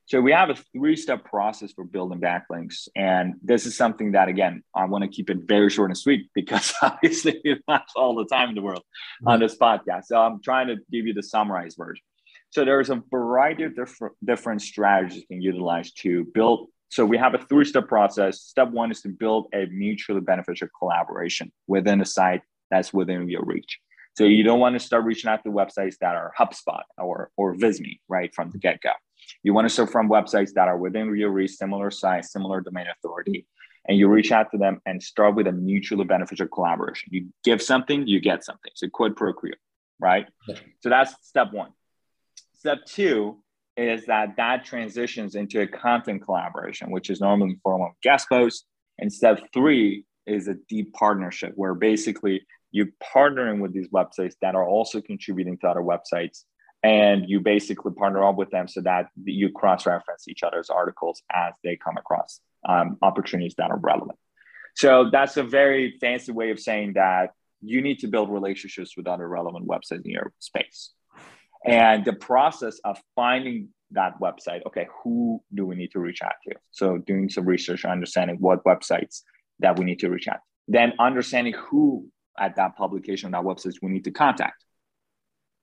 so 0.06 0.20
we 0.20 0.30
have 0.30 0.50
a 0.50 0.54
three-step 0.54 1.24
process 1.24 1.72
for 1.72 1.84
building 1.84 2.20
backlinks, 2.20 2.86
and 2.94 3.34
this 3.42 3.66
is 3.66 3.76
something 3.76 4.12
that 4.12 4.28
again 4.28 4.62
I 4.74 4.84
want 4.84 5.02
to 5.02 5.08
keep 5.08 5.30
it 5.30 5.38
very 5.48 5.68
short 5.68 5.90
and 5.90 5.98
sweet 5.98 6.30
because 6.32 6.72
obviously 6.82 7.40
we 7.44 7.60
have 7.68 7.82
all 7.96 8.14
the 8.14 8.24
time 8.24 8.50
in 8.50 8.54
the 8.54 8.62
world 8.62 8.82
mm-hmm. 8.82 9.28
on 9.28 9.40
this 9.40 9.56
podcast. 9.58 10.04
So 10.04 10.16
I'm 10.16 10.40
trying 10.40 10.68
to 10.68 10.76
give 10.92 11.06
you 11.06 11.12
the 11.12 11.24
summarized 11.24 11.76
version. 11.76 12.04
So 12.50 12.64
there's 12.64 12.88
a 12.88 13.02
variety 13.10 13.64
of 13.64 13.74
different 13.74 14.14
different 14.24 14.62
strategies 14.62 15.18
you 15.18 15.26
can 15.26 15.42
utilize 15.42 15.92
to 15.94 16.24
build. 16.32 16.68
So 16.88 17.04
we 17.04 17.18
have 17.18 17.34
a 17.34 17.38
three-step 17.38 17.88
process. 17.88 18.40
Step 18.40 18.70
one 18.70 18.90
is 18.90 19.02
to 19.02 19.08
build 19.08 19.46
a 19.52 19.66
mutually 19.66 20.20
beneficial 20.20 20.68
collaboration 20.78 21.52
within 21.66 22.00
a 22.00 22.04
site 22.04 22.42
that's 22.70 22.92
within 22.92 23.28
your 23.28 23.44
reach. 23.44 23.80
So 24.16 24.24
you 24.24 24.44
don't 24.44 24.60
want 24.60 24.74
to 24.74 24.80
start 24.80 25.04
reaching 25.04 25.28
out 25.28 25.44
to 25.44 25.50
websites 25.50 25.98
that 26.00 26.14
are 26.14 26.32
HubSpot 26.38 26.82
or 26.96 27.30
or 27.36 27.54
Visme 27.54 27.98
right 28.08 28.34
from 28.34 28.50
the 28.50 28.58
get-go. 28.58 28.92
You 29.42 29.52
want 29.52 29.66
to 29.66 29.70
start 29.70 29.90
from 29.90 30.08
websites 30.08 30.52
that 30.54 30.68
are 30.68 30.78
within 30.78 31.14
your 31.16 31.30
reach, 31.30 31.52
similar 31.52 31.90
size, 31.90 32.32
similar 32.32 32.60
domain 32.60 32.86
authority, 32.86 33.46
and 33.86 33.98
you 33.98 34.08
reach 34.08 34.32
out 34.32 34.50
to 34.52 34.58
them 34.58 34.80
and 34.86 35.02
start 35.02 35.34
with 35.34 35.46
a 35.46 35.52
mutually 35.52 36.04
beneficial 36.04 36.48
collaboration. 36.48 37.08
You 37.12 37.28
give 37.44 37.60
something, 37.60 38.06
you 38.06 38.20
get 38.20 38.44
something. 38.44 38.72
So 38.74 38.88
quid 38.88 39.16
pro 39.16 39.32
quo, 39.32 39.50
right? 40.00 40.26
Yeah. 40.48 40.56
So 40.80 40.88
that's 40.88 41.14
step 41.26 41.52
one. 41.52 41.72
Step 42.54 42.86
two 42.86 43.42
is 43.76 44.06
that 44.06 44.36
that 44.36 44.64
transitions 44.64 45.34
into 45.34 45.60
a 45.60 45.66
content 45.66 46.22
collaboration, 46.24 46.90
which 46.90 47.10
is 47.10 47.20
normally 47.20 47.50
in 47.50 47.54
the 47.56 47.60
form 47.62 47.82
of 47.82 47.90
guest 48.02 48.28
posts. 48.28 48.64
And 48.98 49.12
step 49.12 49.40
three 49.52 50.04
is 50.26 50.48
a 50.48 50.54
deep 50.68 50.94
partnership 50.94 51.52
where 51.56 51.74
basically 51.74 52.46
you're 52.70 52.88
partnering 53.14 53.60
with 53.60 53.72
these 53.72 53.88
websites 53.88 54.34
that 54.40 54.54
are 54.54 54.66
also 54.66 55.00
contributing 55.00 55.58
to 55.58 55.68
other 55.68 55.80
websites. 55.80 56.44
And 56.82 57.28
you 57.28 57.40
basically 57.40 57.92
partner 57.92 58.24
up 58.24 58.36
with 58.36 58.50
them 58.50 58.68
so 58.68 58.80
that 58.82 59.08
you 59.24 59.50
cross-reference 59.50 60.28
each 60.28 60.42
other's 60.42 60.70
articles 60.70 61.22
as 61.32 61.54
they 61.64 61.76
come 61.76 61.96
across 61.96 62.40
um, 62.68 62.96
opportunities 63.02 63.54
that 63.58 63.70
are 63.70 63.78
relevant. 63.78 64.18
So 64.74 65.10
that's 65.10 65.36
a 65.36 65.42
very 65.42 65.96
fancy 66.00 66.32
way 66.32 66.50
of 66.50 66.60
saying 66.60 66.94
that 66.94 67.30
you 67.60 67.80
need 67.80 68.00
to 68.00 68.08
build 68.08 68.30
relationships 68.30 68.96
with 68.96 69.06
other 69.06 69.26
relevant 69.26 69.66
websites 69.66 70.04
in 70.04 70.10
your 70.12 70.32
space 70.38 70.92
and 71.66 72.04
the 72.04 72.12
process 72.12 72.78
of 72.84 73.00
finding 73.14 73.68
that 73.92 74.18
website 74.20 74.60
okay 74.66 74.86
who 75.02 75.40
do 75.54 75.66
we 75.66 75.76
need 75.76 75.90
to 75.90 76.00
reach 76.00 76.22
out 76.22 76.34
to 76.46 76.54
so 76.72 76.98
doing 76.98 77.28
some 77.28 77.44
research 77.44 77.84
understanding 77.84 78.36
what 78.40 78.64
websites 78.64 79.22
that 79.60 79.78
we 79.78 79.84
need 79.84 79.98
to 79.98 80.08
reach 80.08 80.28
out 80.28 80.40
then 80.68 80.92
understanding 80.98 81.54
who 81.54 82.06
at 82.38 82.56
that 82.56 82.76
publication 82.76 83.30
that 83.30 83.42
websites 83.42 83.76
we 83.80 83.90
need 83.90 84.04
to 84.04 84.10
contact 84.10 84.64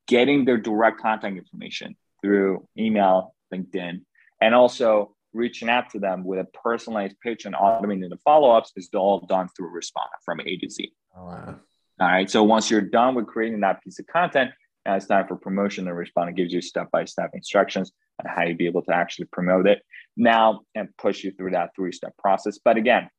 getting 0.08 0.46
their 0.46 0.58
direct 0.58 1.00
contact 1.00 1.38
information 1.38 1.96
through 2.22 2.68
email, 2.78 3.36
LinkedIn, 3.54 4.02
and 4.42 4.56
also 4.56 5.16
reaching 5.34 5.70
out 5.70 5.90
to 5.92 6.00
them 6.00 6.24
with 6.24 6.40
a 6.40 6.46
personalized 6.46 7.16
pitch 7.22 7.46
and 7.46 7.56
automating 7.56 8.10
the 8.10 8.18
follow-ups 8.24 8.72
is 8.76 8.90
all 8.94 9.22
done 9.22 9.50
through 9.56 9.74
Respona 9.74 10.14
from 10.24 10.40
A 10.42 10.58
to 10.58 10.70
Z. 10.70 10.92
Oh, 11.18 11.26
wow. 11.26 11.56
All 12.00 12.08
right. 12.08 12.30
So 12.30 12.44
once 12.44 12.70
you're 12.70 12.82
done 12.82 13.16
with 13.16 13.28
creating 13.28 13.62
that 13.62 13.84
piece 13.84 14.00
of 14.00 14.08
content, 14.08 14.52
it's 14.86 15.06
time 15.06 15.28
for 15.28 15.36
promotion. 15.36 15.86
the 15.86 15.92
Respona 15.92 16.36
gives 16.36 16.54
you 16.54 16.62
step 16.62 16.92
by 16.92 17.06
step 17.06 17.32
instructions 17.34 17.92
on 18.20 18.32
how 18.34 18.44
you'd 18.44 18.58
be 18.58 18.66
able 18.66 18.84
to 18.84 18.94
actually 18.94 19.26
promote 19.26 19.68
it 19.68 19.82
now 20.18 20.62
and 20.76 20.90
push 20.98 21.24
you 21.24 21.32
through 21.32 21.52
that 21.52 21.72
three 21.76 21.92
step 21.92 22.16
process. 22.18 22.60
But 22.64 22.78
again, 22.78 23.10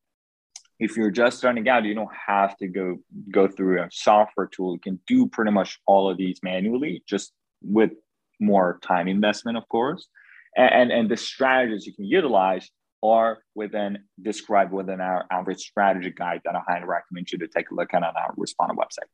if 0.79 0.97
you're 0.97 1.11
just 1.11 1.39
starting 1.39 1.69
out, 1.69 1.85
you 1.85 1.95
don't 1.95 2.15
have 2.27 2.57
to 2.59 2.69
go 2.69 2.99
go 3.31 3.49
through 3.49 3.83
a 3.83 3.89
software 3.91 4.47
tool. 4.47 4.75
You 4.75 4.81
can 4.81 5.01
do 5.07 5.27
pretty 5.27 5.53
much 5.53 5.79
all 5.87 6.11
of 6.11 6.17
these 6.17 6.41
manually, 6.43 7.03
just 7.09 7.33
with 7.63 7.93
more 8.41 8.79
time 8.83 9.09
investment, 9.09 9.57
of 9.57 9.69
course. 9.69 10.09
And, 10.57 10.93
and 10.93 11.11
the 11.11 11.17
strategies 11.17 11.87
you 11.87 11.95
can 11.95 12.05
utilize 12.05 12.71
are 13.03 13.39
within 13.55 13.99
described 14.23 14.73
within 14.73 15.01
our 15.01 15.27
average 15.31 15.61
strategy 15.61 16.13
guide 16.17 16.41
that 16.45 16.55
I 16.55 16.61
highly 16.67 16.87
recommend 16.87 17.31
you 17.33 17.39
to 17.39 17.49
take 17.49 17.71
a 17.71 17.75
look 17.75 17.93
at 17.93 18.03
on 18.03 18.15
our 18.17 18.35
Respona 18.37 18.77
website. 18.77 19.11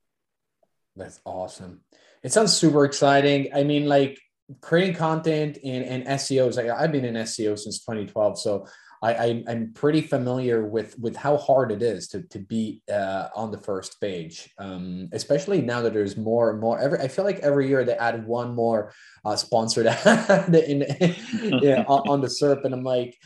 That's 0.96 1.20
awesome. 1.24 1.81
It 2.22 2.33
sounds 2.33 2.53
super 2.53 2.85
exciting. 2.85 3.48
I 3.55 3.64
mean, 3.64 3.87
like 3.87 4.18
creating 4.61 4.96
content 4.96 5.59
and, 5.64 5.85
and 5.85 6.07
SEO 6.07 6.48
is 6.48 6.57
like 6.57 6.68
I've 6.68 6.92
been 6.92 7.05
in 7.05 7.14
SEO 7.14 7.59
since 7.59 7.79
2012. 7.81 8.38
So 8.40 8.66
I, 9.03 9.14
I 9.14 9.44
am 9.48 9.72
pretty 9.72 10.03
familiar 10.03 10.66
with 10.66 10.98
with 10.98 11.16
how 11.16 11.38
hard 11.38 11.72
it 11.72 11.83
is 11.83 12.09
to 12.09 12.22
to 12.24 12.38
be 12.38 12.83
uh, 12.92 13.29
on 13.35 13.50
the 13.50 13.59
first 13.59 13.98
page, 14.00 14.50
um, 14.59 15.09
especially 15.12 15.62
now 15.62 15.81
that 15.83 15.94
there's 15.94 16.18
more 16.18 16.50
and 16.50 16.61
more. 16.61 16.79
Every 16.79 16.98
I 16.98 17.09
feel 17.09 17.24
like 17.24 17.38
every 17.38 17.68
year 17.68 17.83
they 17.83 17.94
add 17.94 18.26
one 18.26 18.55
more 18.55 18.92
uh, 19.24 19.37
sponsored 19.37 19.87
ad 19.87 20.55
in, 20.55 20.85
yeah, 21.62 21.85
on, 21.88 22.09
on 22.09 22.20
the 22.20 22.26
SERP, 22.26 22.64
and 22.64 22.74
I'm 22.74 22.85
like, 22.85 23.16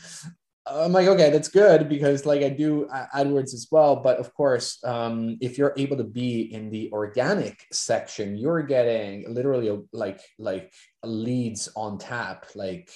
I'm 0.67 0.91
like, 0.91 1.07
okay, 1.07 1.29
that's 1.29 1.47
good 1.47 1.87
because 1.87 2.25
like 2.25 2.41
I 2.41 2.49
do 2.49 2.87
AdWords 3.15 3.53
as 3.53 3.67
well. 3.71 3.97
But 3.97 4.17
of 4.17 4.33
course, 4.33 4.79
um, 4.83 5.37
if 5.39 5.57
you're 5.57 5.73
able 5.77 5.97
to 5.97 6.03
be 6.03 6.41
in 6.53 6.71
the 6.71 6.91
organic 6.91 7.65
section, 7.71 8.35
you're 8.35 8.63
getting 8.63 9.31
literally 9.31 9.77
like 9.93 10.21
like 10.39 10.73
leads 11.03 11.69
on 11.75 11.99
tap, 11.99 12.47
like 12.55 12.89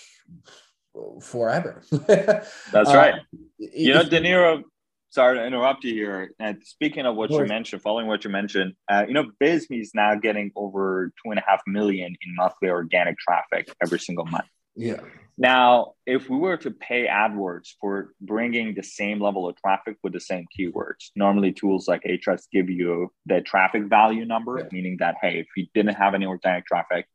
forever. 1.22 1.84
That's 2.08 2.74
uh, 2.74 2.84
right. 2.96 3.22
you 3.58 3.94
know, 3.94 4.04
De 4.04 4.20
Niro. 4.20 4.64
Sorry 5.12 5.40
to 5.40 5.46
interrupt 5.46 5.84
you 5.86 5.94
here. 5.94 6.32
And 6.40 6.62
speaking 6.64 7.08
of 7.08 7.16
what 7.16 7.32
you 7.32 7.44
mentioned, 7.46 7.82
following 7.82 8.06
what 8.06 8.24
you 8.24 8.30
mentioned, 8.30 8.76
uh, 8.92 9.06
you 9.08 9.16
know, 9.16 9.32
Visme 9.42 9.82
is 9.82 9.92
now 9.96 10.14
getting 10.14 10.52
over 10.56 11.12
two 11.24 11.32
and 11.32 11.40
a 11.40 11.44
half 11.48 11.62
million 11.66 12.16
in 12.22 12.36
monthly 12.36 12.70
organic 12.70 13.18
traffic 13.18 13.74
every 13.82 14.00
single 14.00 14.26
month. 14.26 14.46
Yeah. 14.76 15.00
Now, 15.42 15.94
if 16.06 16.30
we 16.30 16.36
were 16.36 16.58
to 16.58 16.72
pay 16.72 17.08
AdWords 17.08 17.70
for 17.80 18.14
bringing 18.20 18.76
the 18.76 18.84
same 18.84 19.22
level 19.22 19.48
of 19.48 19.56
traffic 19.56 19.96
with 20.04 20.12
the 20.12 20.20
same 20.20 20.46
keywords, 20.58 21.12
normally 21.16 21.54
tools 21.54 21.88
like 21.88 22.04
Ahrefs 22.04 22.44
give 22.52 22.70
you 22.70 23.14
the 23.26 23.40
traffic 23.40 23.86
value 23.86 24.26
number, 24.26 24.60
yeah. 24.60 24.66
meaning 24.74 24.98
that, 25.00 25.16
hey, 25.22 25.40
if 25.40 25.48
you 25.56 25.68
didn't 25.74 25.96
have 25.96 26.14
any 26.14 26.26
organic 26.26 26.66
traffic, 26.66 27.08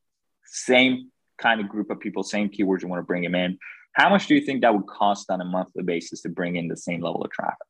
same 0.47 1.11
kind 1.37 1.61
of 1.61 1.69
group 1.69 1.91
of 1.91 2.01
people, 2.01 2.23
same 2.23 2.49
keywords 2.49 2.81
you 2.81 2.89
want 2.89 3.01
to 3.01 3.05
bring 3.05 3.23
them 3.23 3.35
in. 3.35 3.59
How 3.93 4.09
much 4.09 4.27
do 4.27 4.35
you 4.35 4.41
think 4.41 4.63
that 4.63 4.75
would 4.75 4.87
cost 4.87 5.31
on 5.31 5.43
a 5.43 5.45
monthly 5.45 5.83
basis 5.83 6.23
to 6.23 6.31
bring 6.31 6.57
in 6.57 6.67
the 6.67 6.79
same 6.79 7.03
level 7.03 7.23
of 7.23 7.31
traffic? 7.31 7.67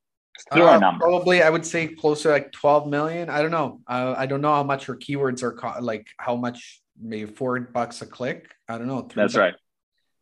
Throw 0.53 0.69
uh, 0.69 0.77
a 0.77 0.79
number. 0.79 1.05
Probably, 1.05 1.43
I 1.43 1.51
would 1.51 1.67
say 1.67 1.89
closer 1.89 2.31
like 2.31 2.53
12 2.53 2.87
million. 2.87 3.29
I 3.29 3.43
don't 3.43 3.51
know. 3.51 3.81
Uh, 3.89 4.15
I 4.17 4.27
don't 4.27 4.41
know 4.41 4.55
how 4.55 4.63
much 4.63 4.87
your 4.87 4.99
keywords 4.99 5.43
are, 5.43 5.53
co- 5.53 5.81
like 5.81 6.07
how 6.17 6.37
much, 6.37 6.81
maybe 7.01 7.27
four 7.27 7.59
bucks 7.59 8.03
a 8.03 8.07
click. 8.07 8.55
I 8.69 8.79
don't 8.79 8.87
know. 8.87 9.03
That's 9.03 9.15
bucks. 9.15 9.35
right. 9.35 9.55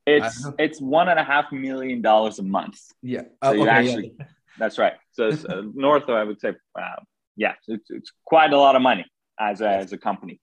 It's 0.06 0.46
it's 0.58 0.80
one 0.80 1.08
and 1.08 1.18
a 1.18 1.24
half 1.24 1.52
million 1.52 2.02
dollars 2.02 2.38
a 2.38 2.42
month. 2.42 2.78
Yeah. 3.02 3.22
So 3.42 3.50
uh, 3.50 3.52
you 3.52 3.62
okay, 3.62 3.70
actually, 3.70 4.14
yeah. 4.18 4.26
that's 4.58 4.78
right. 4.78 4.94
So 5.12 5.28
it's, 5.28 5.44
uh, 5.44 5.62
north 5.74 6.04
of, 6.04 6.10
I 6.10 6.24
would 6.24 6.40
say, 6.40 6.54
uh, 6.78 7.02
yeah, 7.36 7.54
it's, 7.68 7.90
it's 7.90 8.12
quite 8.24 8.52
a 8.52 8.58
lot 8.58 8.74
of 8.74 8.82
money 8.82 9.06
as 9.38 9.60
a, 9.60 9.68
as 9.68 9.92
a 9.92 9.98
company 9.98 10.40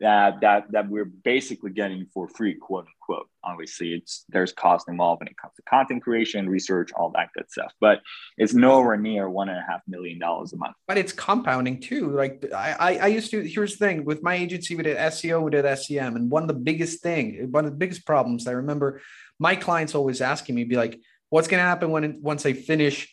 that 0.00 0.40
that 0.40 0.72
that 0.72 0.88
we're 0.88 1.04
basically 1.04 1.70
getting 1.70 2.06
for 2.12 2.28
free, 2.28 2.54
quote 2.54 2.86
unquote. 3.12 3.28
Obviously, 3.44 3.94
it's 3.94 4.24
there's 4.28 4.52
cost 4.52 4.88
involved 4.88 5.20
when 5.20 5.28
it 5.28 5.36
comes 5.36 5.54
to 5.56 5.62
content 5.62 6.02
creation, 6.02 6.48
research, 6.48 6.90
all 6.94 7.10
that 7.14 7.30
good 7.34 7.50
stuff. 7.50 7.72
But 7.80 8.00
it's 8.38 8.54
nowhere 8.54 8.96
near 8.96 9.28
one 9.28 9.48
and 9.48 9.58
a 9.58 9.62
half 9.62 9.80
million 9.88 10.18
dollars 10.18 10.52
a 10.52 10.56
month. 10.56 10.76
But 10.86 10.98
it's 10.98 11.12
compounding 11.12 11.80
too. 11.80 12.10
Like 12.10 12.44
I, 12.54 12.76
I, 12.78 12.96
I 12.98 13.06
used 13.08 13.30
to. 13.32 13.42
Here's 13.42 13.76
the 13.76 13.86
thing 13.86 14.04
with 14.04 14.22
my 14.22 14.34
agency, 14.34 14.76
we 14.76 14.82
did 14.82 14.96
SEO, 14.96 15.42
we 15.42 15.50
did 15.50 15.78
SEM, 15.78 16.16
and 16.16 16.30
one 16.30 16.42
of 16.42 16.48
the 16.48 16.54
biggest 16.54 17.02
thing, 17.02 17.48
one 17.50 17.64
of 17.64 17.72
the 17.72 17.76
biggest 17.76 18.06
problems 18.06 18.46
I 18.46 18.52
remember, 18.52 19.00
my 19.38 19.56
clients 19.56 19.94
always 19.94 20.20
asking 20.20 20.54
me, 20.54 20.64
be 20.64 20.76
like, 20.76 21.00
"What's 21.30 21.48
going 21.48 21.58
to 21.58 21.64
happen 21.64 21.90
when 21.90 22.22
once 22.22 22.46
I 22.46 22.52
finish?" 22.52 23.11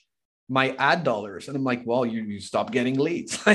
My 0.50 0.76
ad 0.78 1.04
dollars. 1.04 1.48
And 1.48 1.56
i'm 1.56 1.64
like 1.64 1.84
well 1.86 2.06
you, 2.06 2.22
you 2.24 2.40
stop 2.40 2.72
getting 2.72 2.98
leads. 3.00 3.40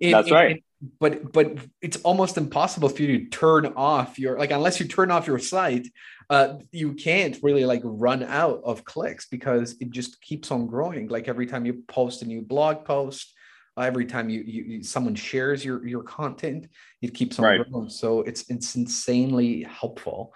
It, 0.00 0.12
that's 0.12 0.30
right. 0.30 0.56
it, 0.56 0.64
but 0.98 1.32
but 1.32 1.58
it's 1.80 1.98
almost 1.98 2.36
impossible 2.36 2.88
for 2.88 3.02
you 3.02 3.18
to 3.18 3.26
turn 3.26 3.66
off 3.76 4.18
your 4.18 4.38
like 4.38 4.50
unless 4.50 4.80
you 4.80 4.86
turn 4.86 5.10
off 5.10 5.26
your 5.26 5.38
site 5.38 5.86
uh 6.30 6.54
you 6.72 6.94
can't 6.94 7.38
really 7.42 7.64
like 7.64 7.82
run 7.84 8.22
out 8.22 8.60
of 8.64 8.84
clicks 8.84 9.26
because 9.26 9.76
it 9.80 9.90
just 9.90 10.20
keeps 10.20 10.50
on 10.50 10.66
growing. 10.66 11.08
Like 11.08 11.28
every 11.28 11.46
time 11.46 11.66
you 11.66 11.82
post 11.88 12.22
a 12.22 12.26
new 12.26 12.42
blog 12.42 12.84
post 12.84 13.32
uh, 13.76 13.82
every 13.82 14.06
time 14.06 14.28
you, 14.28 14.40
you, 14.46 14.64
you, 14.64 14.82
someone 14.82 15.14
shares 15.14 15.64
your 15.64 15.86
your 15.86 16.02
content 16.02 16.68
it 17.02 17.14
keeps 17.14 17.38
on 17.38 17.44
right. 17.44 17.70
growing. 17.70 17.90
So 17.90 18.20
it's 18.22 18.48
it's 18.48 18.76
insanely 18.76 19.62
helpful. 19.64 20.34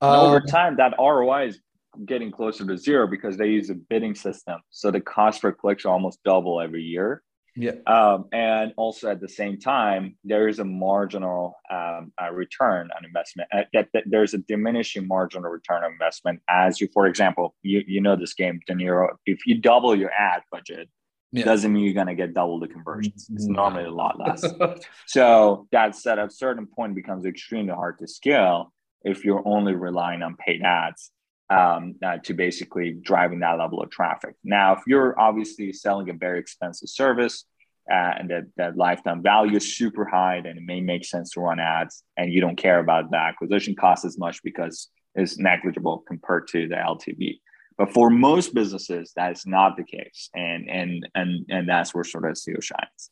Um, 0.00 0.20
over 0.20 0.40
time 0.40 0.76
that 0.76 0.94
roi 0.98 1.48
is 1.48 1.58
getting 2.04 2.30
closer 2.30 2.66
to 2.66 2.76
zero 2.76 3.06
because 3.06 3.36
they 3.36 3.48
use 3.48 3.70
a 3.70 3.74
bidding 3.74 4.14
system 4.14 4.60
so 4.70 4.90
the 4.90 5.00
cost 5.00 5.42
per 5.42 5.52
click 5.52 5.84
almost 5.86 6.22
double 6.24 6.60
every 6.60 6.82
year 6.82 7.22
yeah. 7.56 7.72
Um, 7.86 8.26
and 8.32 8.72
also 8.76 9.10
at 9.10 9.20
the 9.20 9.28
same 9.28 9.58
time, 9.58 10.16
there 10.24 10.46
is 10.46 10.58
a 10.58 10.64
marginal 10.64 11.54
um, 11.70 12.12
uh, 12.22 12.30
return 12.30 12.90
on 12.96 13.04
investment. 13.04 13.48
Uh, 13.52 13.62
that, 13.72 13.88
that, 13.94 14.04
there's 14.06 14.34
a 14.34 14.38
diminishing 14.38 15.08
marginal 15.08 15.50
return 15.50 15.82
on 15.82 15.92
investment 15.92 16.40
as 16.48 16.80
you, 16.80 16.88
for 16.92 17.06
example, 17.06 17.54
you, 17.62 17.82
you 17.86 18.00
know 18.00 18.14
this 18.14 18.34
game, 18.34 18.60
De 18.66 18.74
Niro. 18.74 19.08
If 19.24 19.46
you 19.46 19.58
double 19.58 19.96
your 19.96 20.10
ad 20.10 20.42
budget, 20.52 20.88
yeah. 21.32 21.44
doesn't 21.44 21.72
mean 21.72 21.84
you're 21.84 21.94
going 21.94 22.06
to 22.08 22.14
get 22.14 22.34
double 22.34 22.60
the 22.60 22.68
conversions. 22.68 23.28
It's 23.32 23.46
normally 23.46 23.84
a 23.84 23.90
lot 23.90 24.18
less. 24.18 24.44
so 25.06 25.66
that 25.72 25.96
said, 25.96 26.18
at 26.18 26.28
a 26.28 26.30
certain 26.30 26.66
point 26.66 26.94
becomes 26.94 27.24
extremely 27.24 27.72
hard 27.72 27.98
to 27.98 28.06
scale 28.06 28.72
if 29.02 29.24
you're 29.24 29.46
only 29.46 29.74
relying 29.74 30.22
on 30.22 30.36
paid 30.36 30.62
ads 30.62 31.10
um, 31.50 31.94
uh, 32.04 32.18
to 32.18 32.34
basically 32.34 32.92
driving 32.92 33.40
that 33.40 33.58
level 33.58 33.82
of 33.82 33.90
traffic. 33.90 34.34
Now, 34.42 34.74
if 34.74 34.80
you're 34.86 35.18
obviously 35.18 35.72
selling 35.72 36.10
a 36.10 36.14
very 36.14 36.40
expensive 36.40 36.88
service 36.88 37.44
uh, 37.90 38.14
and 38.18 38.30
that, 38.30 38.44
that 38.56 38.76
lifetime 38.76 39.22
value 39.22 39.56
is 39.56 39.76
super 39.76 40.04
high, 40.04 40.40
then 40.42 40.56
it 40.56 40.64
may 40.64 40.80
make 40.80 41.04
sense 41.04 41.30
to 41.32 41.40
run 41.40 41.60
ads 41.60 42.02
and 42.16 42.32
you 42.32 42.40
don't 42.40 42.56
care 42.56 42.80
about 42.80 43.10
the 43.10 43.16
acquisition 43.16 43.74
cost 43.76 44.04
as 44.04 44.18
much 44.18 44.42
because 44.42 44.88
it's 45.14 45.38
negligible 45.38 46.02
compared 46.06 46.48
to 46.48 46.68
the 46.68 46.74
LTV. 46.74 47.38
But 47.78 47.92
for 47.92 48.10
most 48.10 48.54
businesses, 48.54 49.12
that 49.16 49.32
is 49.32 49.46
not 49.46 49.76
the 49.76 49.84
case. 49.84 50.30
And, 50.34 50.68
and, 50.68 51.08
and, 51.14 51.46
and 51.48 51.68
that's 51.68 51.94
where 51.94 52.04
sort 52.04 52.24
of 52.24 52.32
SEO 52.32 52.62
shines. 52.62 53.10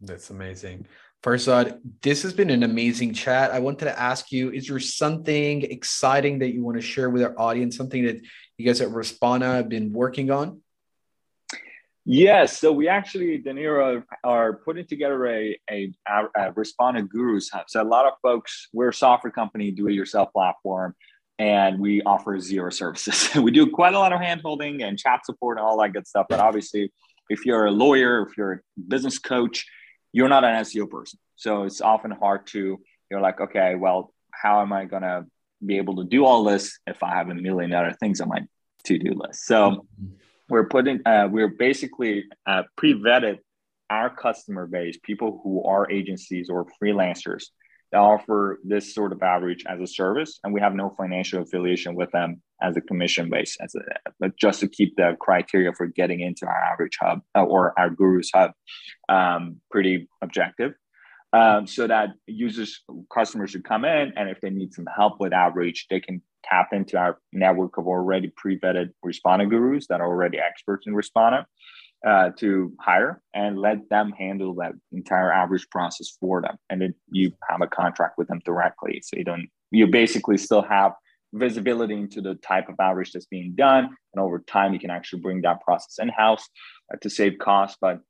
That's 0.00 0.30
amazing. 0.30 0.86
Farzad, 1.22 1.78
this 2.02 2.22
has 2.22 2.32
been 2.32 2.50
an 2.50 2.64
amazing 2.64 3.14
chat. 3.14 3.52
I 3.52 3.60
wanted 3.60 3.84
to 3.84 3.98
ask 3.98 4.32
you, 4.32 4.50
is 4.50 4.66
there 4.66 4.80
something 4.80 5.62
exciting 5.62 6.40
that 6.40 6.52
you 6.52 6.64
want 6.64 6.78
to 6.78 6.82
share 6.82 7.10
with 7.10 7.22
our 7.22 7.38
audience, 7.38 7.76
something 7.76 8.04
that 8.04 8.20
you 8.58 8.66
guys 8.66 8.80
at 8.80 8.88
Respona 8.88 9.54
have 9.54 9.68
been 9.68 9.92
working 9.92 10.32
on? 10.32 10.60
Yes, 12.04 12.58
so 12.58 12.72
we 12.72 12.88
actually, 12.88 13.40
Danira, 13.40 14.02
are 14.24 14.54
putting 14.54 14.84
together 14.84 15.24
a, 15.28 15.56
a, 15.70 15.92
a 16.08 16.52
Respona 16.52 17.08
Gurus 17.08 17.48
Hub. 17.50 17.66
So 17.68 17.80
a 17.80 17.84
lot 17.84 18.06
of 18.06 18.14
folks, 18.20 18.66
we're 18.72 18.88
a 18.88 18.94
software 18.94 19.30
company, 19.30 19.70
do-it-yourself 19.70 20.32
platform, 20.32 20.96
and 21.38 21.78
we 21.78 22.02
offer 22.02 22.40
zero 22.40 22.70
services. 22.70 23.32
we 23.36 23.52
do 23.52 23.70
quite 23.70 23.94
a 23.94 23.98
lot 24.00 24.12
of 24.12 24.20
handholding 24.20 24.82
and 24.82 24.98
chat 24.98 25.24
support 25.24 25.58
and 25.58 25.64
all 25.64 25.80
that 25.80 25.92
good 25.92 26.08
stuff. 26.08 26.26
But 26.28 26.40
obviously, 26.40 26.92
if 27.28 27.46
you're 27.46 27.66
a 27.66 27.70
lawyer, 27.70 28.26
if 28.28 28.36
you're 28.36 28.52
a 28.52 28.80
business 28.88 29.20
coach, 29.20 29.64
you're 30.12 30.28
not 30.28 30.44
an 30.44 30.62
SEO 30.64 30.88
person. 30.88 31.18
So 31.36 31.64
it's 31.64 31.80
often 31.80 32.10
hard 32.10 32.46
to, 32.48 32.80
you're 33.10 33.20
like, 33.20 33.40
okay, 33.40 33.74
well, 33.74 34.12
how 34.30 34.60
am 34.60 34.72
I 34.72 34.84
going 34.84 35.02
to 35.02 35.26
be 35.64 35.78
able 35.78 35.96
to 35.96 36.04
do 36.04 36.24
all 36.24 36.44
this 36.44 36.78
if 36.86 37.02
I 37.02 37.14
have 37.14 37.28
a 37.28 37.34
million 37.34 37.72
other 37.72 37.96
things 37.98 38.20
on 38.20 38.28
my 38.28 38.40
to 38.84 38.98
do 38.98 39.14
list? 39.14 39.46
So 39.46 39.70
mm-hmm. 39.70 40.06
we're 40.48 40.68
putting, 40.68 41.00
uh, 41.06 41.28
we're 41.30 41.48
basically 41.48 42.24
uh, 42.46 42.62
pre 42.76 42.94
vetted 42.94 43.38
our 43.90 44.08
customer 44.08 44.66
base, 44.66 44.98
people 45.02 45.40
who 45.42 45.64
are 45.64 45.90
agencies 45.90 46.48
or 46.48 46.66
freelancers 46.82 47.46
that 47.92 47.98
offer 47.98 48.58
this 48.64 48.94
sort 48.94 49.12
of 49.12 49.22
outreach 49.22 49.64
as 49.68 49.80
a 49.80 49.86
service, 49.86 50.40
and 50.42 50.52
we 50.52 50.60
have 50.60 50.74
no 50.74 50.94
financial 50.96 51.42
affiliation 51.42 51.94
with 51.94 52.10
them 52.12 52.42
as 52.62 52.76
a 52.76 52.80
commission 52.80 53.28
base, 53.28 53.56
as 53.60 53.74
a, 53.74 54.28
just 54.40 54.60
to 54.60 54.68
keep 54.68 54.96
the 54.96 55.16
criteria 55.20 55.72
for 55.72 55.86
getting 55.86 56.20
into 56.20 56.46
our 56.46 56.64
outreach 56.64 56.96
hub 57.00 57.20
uh, 57.36 57.42
or 57.42 57.78
our 57.78 57.90
gurus 57.90 58.30
hub 58.34 58.52
um, 59.08 59.60
pretty 59.70 60.08
objective. 60.22 60.72
Um, 61.34 61.66
so 61.66 61.86
that 61.86 62.10
users, 62.26 62.82
customers 63.12 63.50
should 63.50 63.64
come 63.64 63.84
in, 63.84 64.12
and 64.16 64.28
if 64.28 64.40
they 64.40 64.50
need 64.50 64.74
some 64.74 64.86
help 64.94 65.18
with 65.18 65.32
outreach, 65.32 65.86
they 65.88 66.00
can 66.00 66.22
tap 66.44 66.68
into 66.72 66.98
our 66.98 67.18
network 67.32 67.78
of 67.78 67.86
already 67.86 68.32
pre-vetted 68.36 68.90
Respona 69.04 69.48
gurus 69.48 69.86
that 69.88 70.00
are 70.00 70.08
already 70.08 70.38
experts 70.38 70.86
in 70.86 70.94
Respona 70.94 71.44
uh, 72.06 72.30
to 72.36 72.72
hire 72.80 73.22
and 73.34 73.58
let 73.58 73.88
them 73.88 74.12
handle 74.12 74.54
that 74.54 74.72
entire 74.92 75.32
average 75.32 75.68
process 75.70 76.16
for 76.20 76.42
them. 76.42 76.56
And 76.68 76.80
then 76.80 76.94
you 77.10 77.32
have 77.48 77.60
a 77.60 77.66
contract 77.66 78.18
with 78.18 78.28
them 78.28 78.40
directly. 78.44 79.00
So 79.04 79.16
you 79.16 79.24
don't, 79.24 79.48
you 79.70 79.86
basically 79.86 80.36
still 80.36 80.62
have 80.62 80.92
visibility 81.32 81.94
into 81.94 82.20
the 82.20 82.34
type 82.36 82.68
of 82.68 82.74
average 82.80 83.12
that's 83.12 83.26
being 83.26 83.54
done. 83.54 83.84
And 84.14 84.22
over 84.22 84.40
time, 84.40 84.72
you 84.72 84.80
can 84.80 84.90
actually 84.90 85.20
bring 85.20 85.42
that 85.42 85.60
process 85.62 85.98
in 86.00 86.08
house 86.08 86.46
uh, 86.92 86.96
to 87.00 87.08
save 87.08 87.38
costs. 87.38 87.78
But 87.80 88.00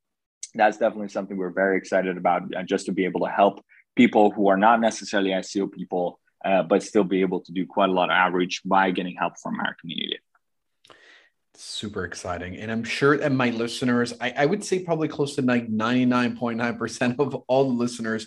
that's 0.54 0.78
definitely 0.78 1.08
something 1.08 1.36
we're 1.36 1.50
very 1.50 1.76
excited 1.76 2.16
about 2.16 2.42
uh, 2.54 2.62
just 2.62 2.86
to 2.86 2.92
be 2.92 3.04
able 3.04 3.20
to 3.20 3.30
help 3.30 3.64
people 3.94 4.30
who 4.30 4.48
are 4.48 4.56
not 4.56 4.80
necessarily 4.80 5.30
SEO 5.30 5.70
people, 5.70 6.18
uh, 6.44 6.62
but 6.62 6.82
still 6.82 7.04
be 7.04 7.20
able 7.20 7.40
to 7.40 7.52
do 7.52 7.66
quite 7.66 7.90
a 7.90 7.92
lot 7.92 8.10
of 8.10 8.14
outreach 8.14 8.62
by 8.64 8.90
getting 8.90 9.14
help 9.16 9.34
from 9.42 9.60
our 9.60 9.76
community 9.80 10.18
super 11.54 12.04
exciting. 12.04 12.56
And 12.56 12.70
i'm 12.70 12.84
sure 12.84 13.16
that 13.18 13.32
my 13.32 13.50
listeners 13.50 14.14
I, 14.20 14.32
I, 14.38 14.46
would 14.46 14.64
say 14.64 14.80
probably 14.80 15.08
close 15.08 15.36
to 15.36 15.42
like 15.42 15.68
99.9% 15.68 17.18
of 17.18 17.34
all 17.46 17.64
the 17.64 17.74
listeners 17.74 18.26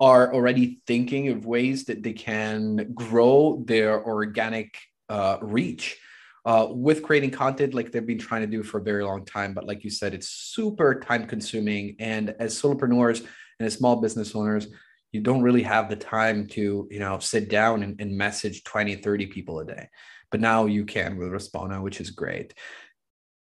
are 0.00 0.32
already 0.34 0.80
thinking 0.86 1.28
of 1.28 1.46
ways 1.46 1.84
that 1.86 2.02
they 2.02 2.12
can 2.12 2.92
grow 2.94 3.62
their 3.66 4.04
organic 4.04 4.78
uh, 5.08 5.38
reach 5.40 5.98
uh, 6.44 6.66
with 6.70 7.02
creating 7.02 7.30
content 7.30 7.74
like 7.74 7.92
they've 7.92 8.06
been 8.06 8.18
trying 8.18 8.42
to 8.42 8.46
do 8.46 8.62
for 8.62 8.78
a 8.78 8.82
very 8.82 9.04
long 9.04 9.24
time. 9.24 9.54
But 9.54 9.66
like 9.66 9.84
you 9.84 9.90
said 9.90 10.14
it's 10.14 10.28
super 10.28 11.00
time 11.00 11.26
consuming. 11.26 11.96
And 11.98 12.34
as 12.38 12.60
solopreneurs 12.60 13.20
and 13.58 13.66
as 13.66 13.74
small 13.74 14.00
business 14.00 14.34
owners 14.34 14.66
you 15.14 15.20
don't 15.20 15.42
really 15.42 15.62
have 15.62 15.88
the 15.88 15.96
time 15.96 16.46
to 16.48 16.88
you 16.90 16.98
know 16.98 17.18
sit 17.20 17.48
down 17.48 17.84
and, 17.84 18.00
and 18.00 18.18
message 18.18 18.64
20 18.64 18.96
30 18.96 19.26
people 19.26 19.60
a 19.60 19.64
day 19.64 19.88
but 20.34 20.40
now 20.40 20.66
you 20.66 20.84
can 20.84 21.16
with 21.16 21.28
Respona, 21.28 21.80
which 21.80 22.00
is 22.00 22.10
great. 22.10 22.54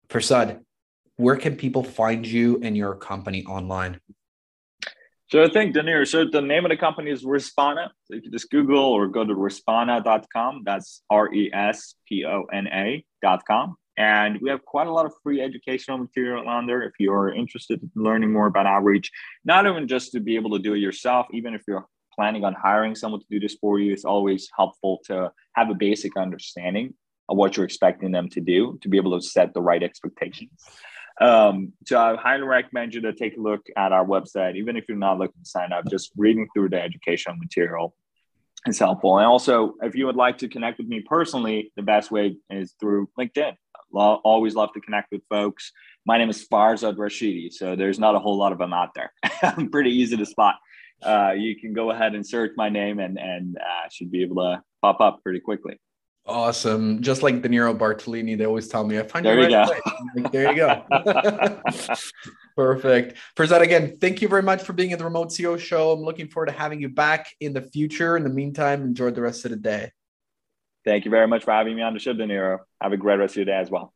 Farzad, 0.08 0.58
where 1.18 1.36
can 1.36 1.54
people 1.54 1.84
find 1.84 2.26
you 2.26 2.58
and 2.64 2.76
your 2.76 2.96
company 2.96 3.44
online? 3.44 4.00
So 5.30 5.44
I 5.44 5.48
think 5.48 5.76
Danir, 5.76 6.04
so 6.04 6.24
the 6.28 6.42
name 6.42 6.64
of 6.64 6.70
the 6.70 6.76
company 6.76 7.12
is 7.12 7.24
Respona. 7.24 7.90
So 8.06 8.16
you 8.16 8.22
can 8.22 8.32
just 8.32 8.50
Google 8.50 8.82
or 8.82 9.06
go 9.06 9.24
to 9.24 9.32
respona.com. 9.32 10.62
That's 10.64 11.04
R-E-S-P-O-N-A.com. 11.10 11.76
And 13.96 14.40
we 14.42 14.50
have 14.50 14.64
quite 14.64 14.88
a 14.88 14.92
lot 14.92 15.06
of 15.06 15.12
free 15.22 15.40
educational 15.40 15.98
material 15.98 16.48
on 16.48 16.66
there 16.66 16.82
if 16.82 16.94
you're 16.98 17.32
interested 17.32 17.80
in 17.80 17.88
learning 17.94 18.32
more 18.32 18.48
about 18.48 18.66
outreach, 18.66 19.12
not 19.44 19.64
even 19.64 19.86
just 19.86 20.10
to 20.10 20.18
be 20.18 20.34
able 20.34 20.50
to 20.50 20.58
do 20.58 20.74
it 20.74 20.78
yourself, 20.78 21.28
even 21.32 21.54
if 21.54 21.62
you're 21.68 21.86
planning 22.20 22.44
on 22.44 22.52
hiring 22.52 22.94
someone 22.94 23.18
to 23.18 23.26
do 23.30 23.40
this 23.40 23.56
for 23.62 23.78
you, 23.78 23.94
it's 23.94 24.04
always 24.04 24.46
helpful 24.54 25.00
to 25.06 25.32
have 25.54 25.70
a 25.70 25.74
basic 25.74 26.18
understanding 26.18 26.92
of 27.30 27.38
what 27.38 27.56
you're 27.56 27.64
expecting 27.64 28.12
them 28.12 28.28
to 28.28 28.42
do 28.42 28.78
to 28.82 28.90
be 28.90 28.98
able 28.98 29.18
to 29.18 29.26
set 29.26 29.54
the 29.54 29.62
right 29.62 29.82
expectations. 29.82 30.50
Um, 31.18 31.72
so 31.86 31.98
I 31.98 32.16
highly 32.16 32.42
recommend 32.42 32.92
you 32.92 33.00
to 33.02 33.14
take 33.14 33.38
a 33.38 33.40
look 33.40 33.62
at 33.74 33.92
our 33.92 34.04
website, 34.04 34.56
even 34.56 34.76
if 34.76 34.84
you're 34.86 34.98
not 34.98 35.16
looking 35.16 35.42
to 35.42 35.48
sign 35.48 35.72
up, 35.72 35.86
just 35.88 36.12
reading 36.14 36.46
through 36.52 36.68
the 36.68 36.82
educational 36.82 37.36
material 37.36 37.94
is 38.66 38.78
helpful. 38.78 39.16
And 39.16 39.26
also, 39.26 39.76
if 39.80 39.94
you 39.94 40.04
would 40.04 40.16
like 40.16 40.36
to 40.38 40.48
connect 40.48 40.76
with 40.76 40.88
me 40.88 41.00
personally, 41.00 41.72
the 41.76 41.82
best 41.82 42.10
way 42.10 42.36
is 42.50 42.74
through 42.78 43.08
LinkedIn. 43.18 43.54
Lo- 43.94 44.20
always 44.24 44.54
love 44.54 44.74
to 44.74 44.80
connect 44.82 45.10
with 45.10 45.22
folks. 45.30 45.72
My 46.04 46.18
name 46.18 46.28
is 46.28 46.46
Farzad 46.46 46.96
Rashidi, 46.96 47.50
so 47.50 47.76
there's 47.76 47.98
not 47.98 48.14
a 48.14 48.18
whole 48.18 48.36
lot 48.36 48.52
of 48.52 48.58
them 48.58 48.74
out 48.74 48.90
there. 48.94 49.10
I'm 49.42 49.70
pretty 49.70 49.92
easy 49.92 50.18
to 50.18 50.26
spot 50.26 50.56
uh, 51.02 51.32
you 51.36 51.56
can 51.56 51.72
go 51.72 51.90
ahead 51.90 52.14
and 52.14 52.26
search 52.26 52.52
my 52.56 52.68
name 52.68 52.98
and 52.98 53.18
and 53.18 53.56
uh, 53.56 53.88
should 53.90 54.10
be 54.10 54.22
able 54.22 54.36
to 54.36 54.62
pop 54.82 55.00
up 55.00 55.22
pretty 55.22 55.40
quickly. 55.40 55.78
Awesome. 56.26 57.02
Just 57.02 57.22
like 57.22 57.42
Danilo 57.42 57.74
Bartolini, 57.74 58.36
they 58.36 58.46
always 58.46 58.68
tell 58.68 58.84
me, 58.84 58.98
I 58.98 59.02
find 59.02 59.24
there 59.24 59.36
you 59.40 59.56
right 59.56 59.66
go. 59.66 60.20
Like, 60.22 60.32
there 60.32 60.50
you 60.50 60.56
go. 60.56 60.84
Perfect. 62.56 63.16
that, 63.36 63.62
again, 63.62 63.96
thank 64.00 64.22
you 64.22 64.28
very 64.28 64.42
much 64.42 64.62
for 64.62 64.72
being 64.72 64.92
at 64.92 64.98
the 64.98 65.04
Remote 65.04 65.28
CEO 65.28 65.58
show. 65.58 65.92
I'm 65.92 66.02
looking 66.02 66.28
forward 66.28 66.46
to 66.46 66.52
having 66.52 66.80
you 66.80 66.88
back 66.88 67.28
in 67.40 67.52
the 67.52 67.62
future. 67.62 68.16
In 68.16 68.22
the 68.22 68.30
meantime, 68.30 68.82
enjoy 68.82 69.10
the 69.10 69.22
rest 69.22 69.44
of 69.44 69.50
the 69.50 69.56
day. 69.56 69.90
Thank 70.84 71.04
you 71.04 71.10
very 71.10 71.26
much 71.26 71.44
for 71.44 71.52
having 71.52 71.74
me 71.74 71.82
on 71.82 71.94
the 71.94 72.00
show, 72.00 72.12
Danilo. 72.12 72.58
Have 72.80 72.92
a 72.92 72.96
great 72.96 73.18
rest 73.18 73.32
of 73.32 73.36
your 73.38 73.46
day 73.46 73.58
as 73.58 73.70
well. 73.70 73.92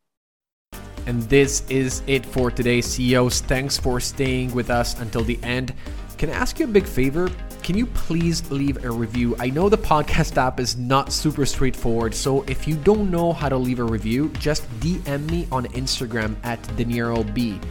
And 1.06 1.22
this 1.24 1.62
is 1.68 2.02
it 2.06 2.24
for 2.24 2.50
today, 2.50 2.80
CEOs. 2.80 3.42
Thanks 3.42 3.76
for 3.76 4.00
staying 4.00 4.54
with 4.54 4.70
us 4.70 4.98
until 4.98 5.22
the 5.22 5.38
end. 5.42 5.74
Can 6.18 6.30
I 6.30 6.34
ask 6.34 6.58
you 6.58 6.66
a 6.66 6.68
big 6.68 6.86
favor? 6.86 7.30
Can 7.62 7.76
you 7.76 7.86
please 7.86 8.50
leave 8.50 8.84
a 8.84 8.90
review? 8.90 9.34
I 9.38 9.50
know 9.50 9.68
the 9.68 9.78
podcast 9.78 10.36
app 10.36 10.60
is 10.60 10.76
not 10.76 11.12
super 11.12 11.44
straightforward, 11.44 12.14
so 12.14 12.42
if 12.42 12.68
you 12.68 12.76
don't 12.76 13.10
know 13.10 13.32
how 13.32 13.48
to 13.48 13.56
leave 13.56 13.78
a 13.78 13.84
review, 13.84 14.28
just 14.38 14.68
DM 14.80 15.28
me 15.30 15.48
on 15.50 15.66
Instagram 15.68 16.36
at 16.44 16.62
DenieroB. 16.76 17.62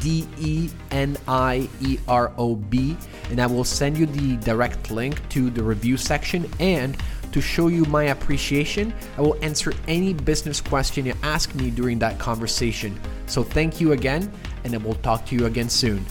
D 0.00 0.26
E 0.38 0.70
N 0.90 1.16
I 1.28 1.68
E 1.82 1.98
R 2.08 2.32
O 2.38 2.56
B, 2.56 2.96
and 3.30 3.40
I 3.40 3.46
will 3.46 3.64
send 3.64 3.98
you 3.98 4.06
the 4.06 4.36
direct 4.38 4.90
link 4.90 5.28
to 5.30 5.50
the 5.50 5.62
review 5.62 5.98
section. 5.98 6.50
And 6.60 6.96
to 7.32 7.40
show 7.40 7.68
you 7.68 7.84
my 7.84 8.04
appreciation, 8.04 8.94
I 9.18 9.20
will 9.20 9.36
answer 9.42 9.72
any 9.88 10.14
business 10.14 10.60
question 10.60 11.06
you 11.06 11.14
ask 11.22 11.54
me 11.54 11.70
during 11.70 11.98
that 11.98 12.18
conversation. 12.18 12.98
So 13.26 13.42
thank 13.42 13.80
you 13.80 13.92
again, 13.92 14.32
and 14.64 14.74
I 14.74 14.78
will 14.78 14.94
talk 14.94 15.26
to 15.26 15.36
you 15.36 15.46
again 15.46 15.68
soon. 15.68 16.04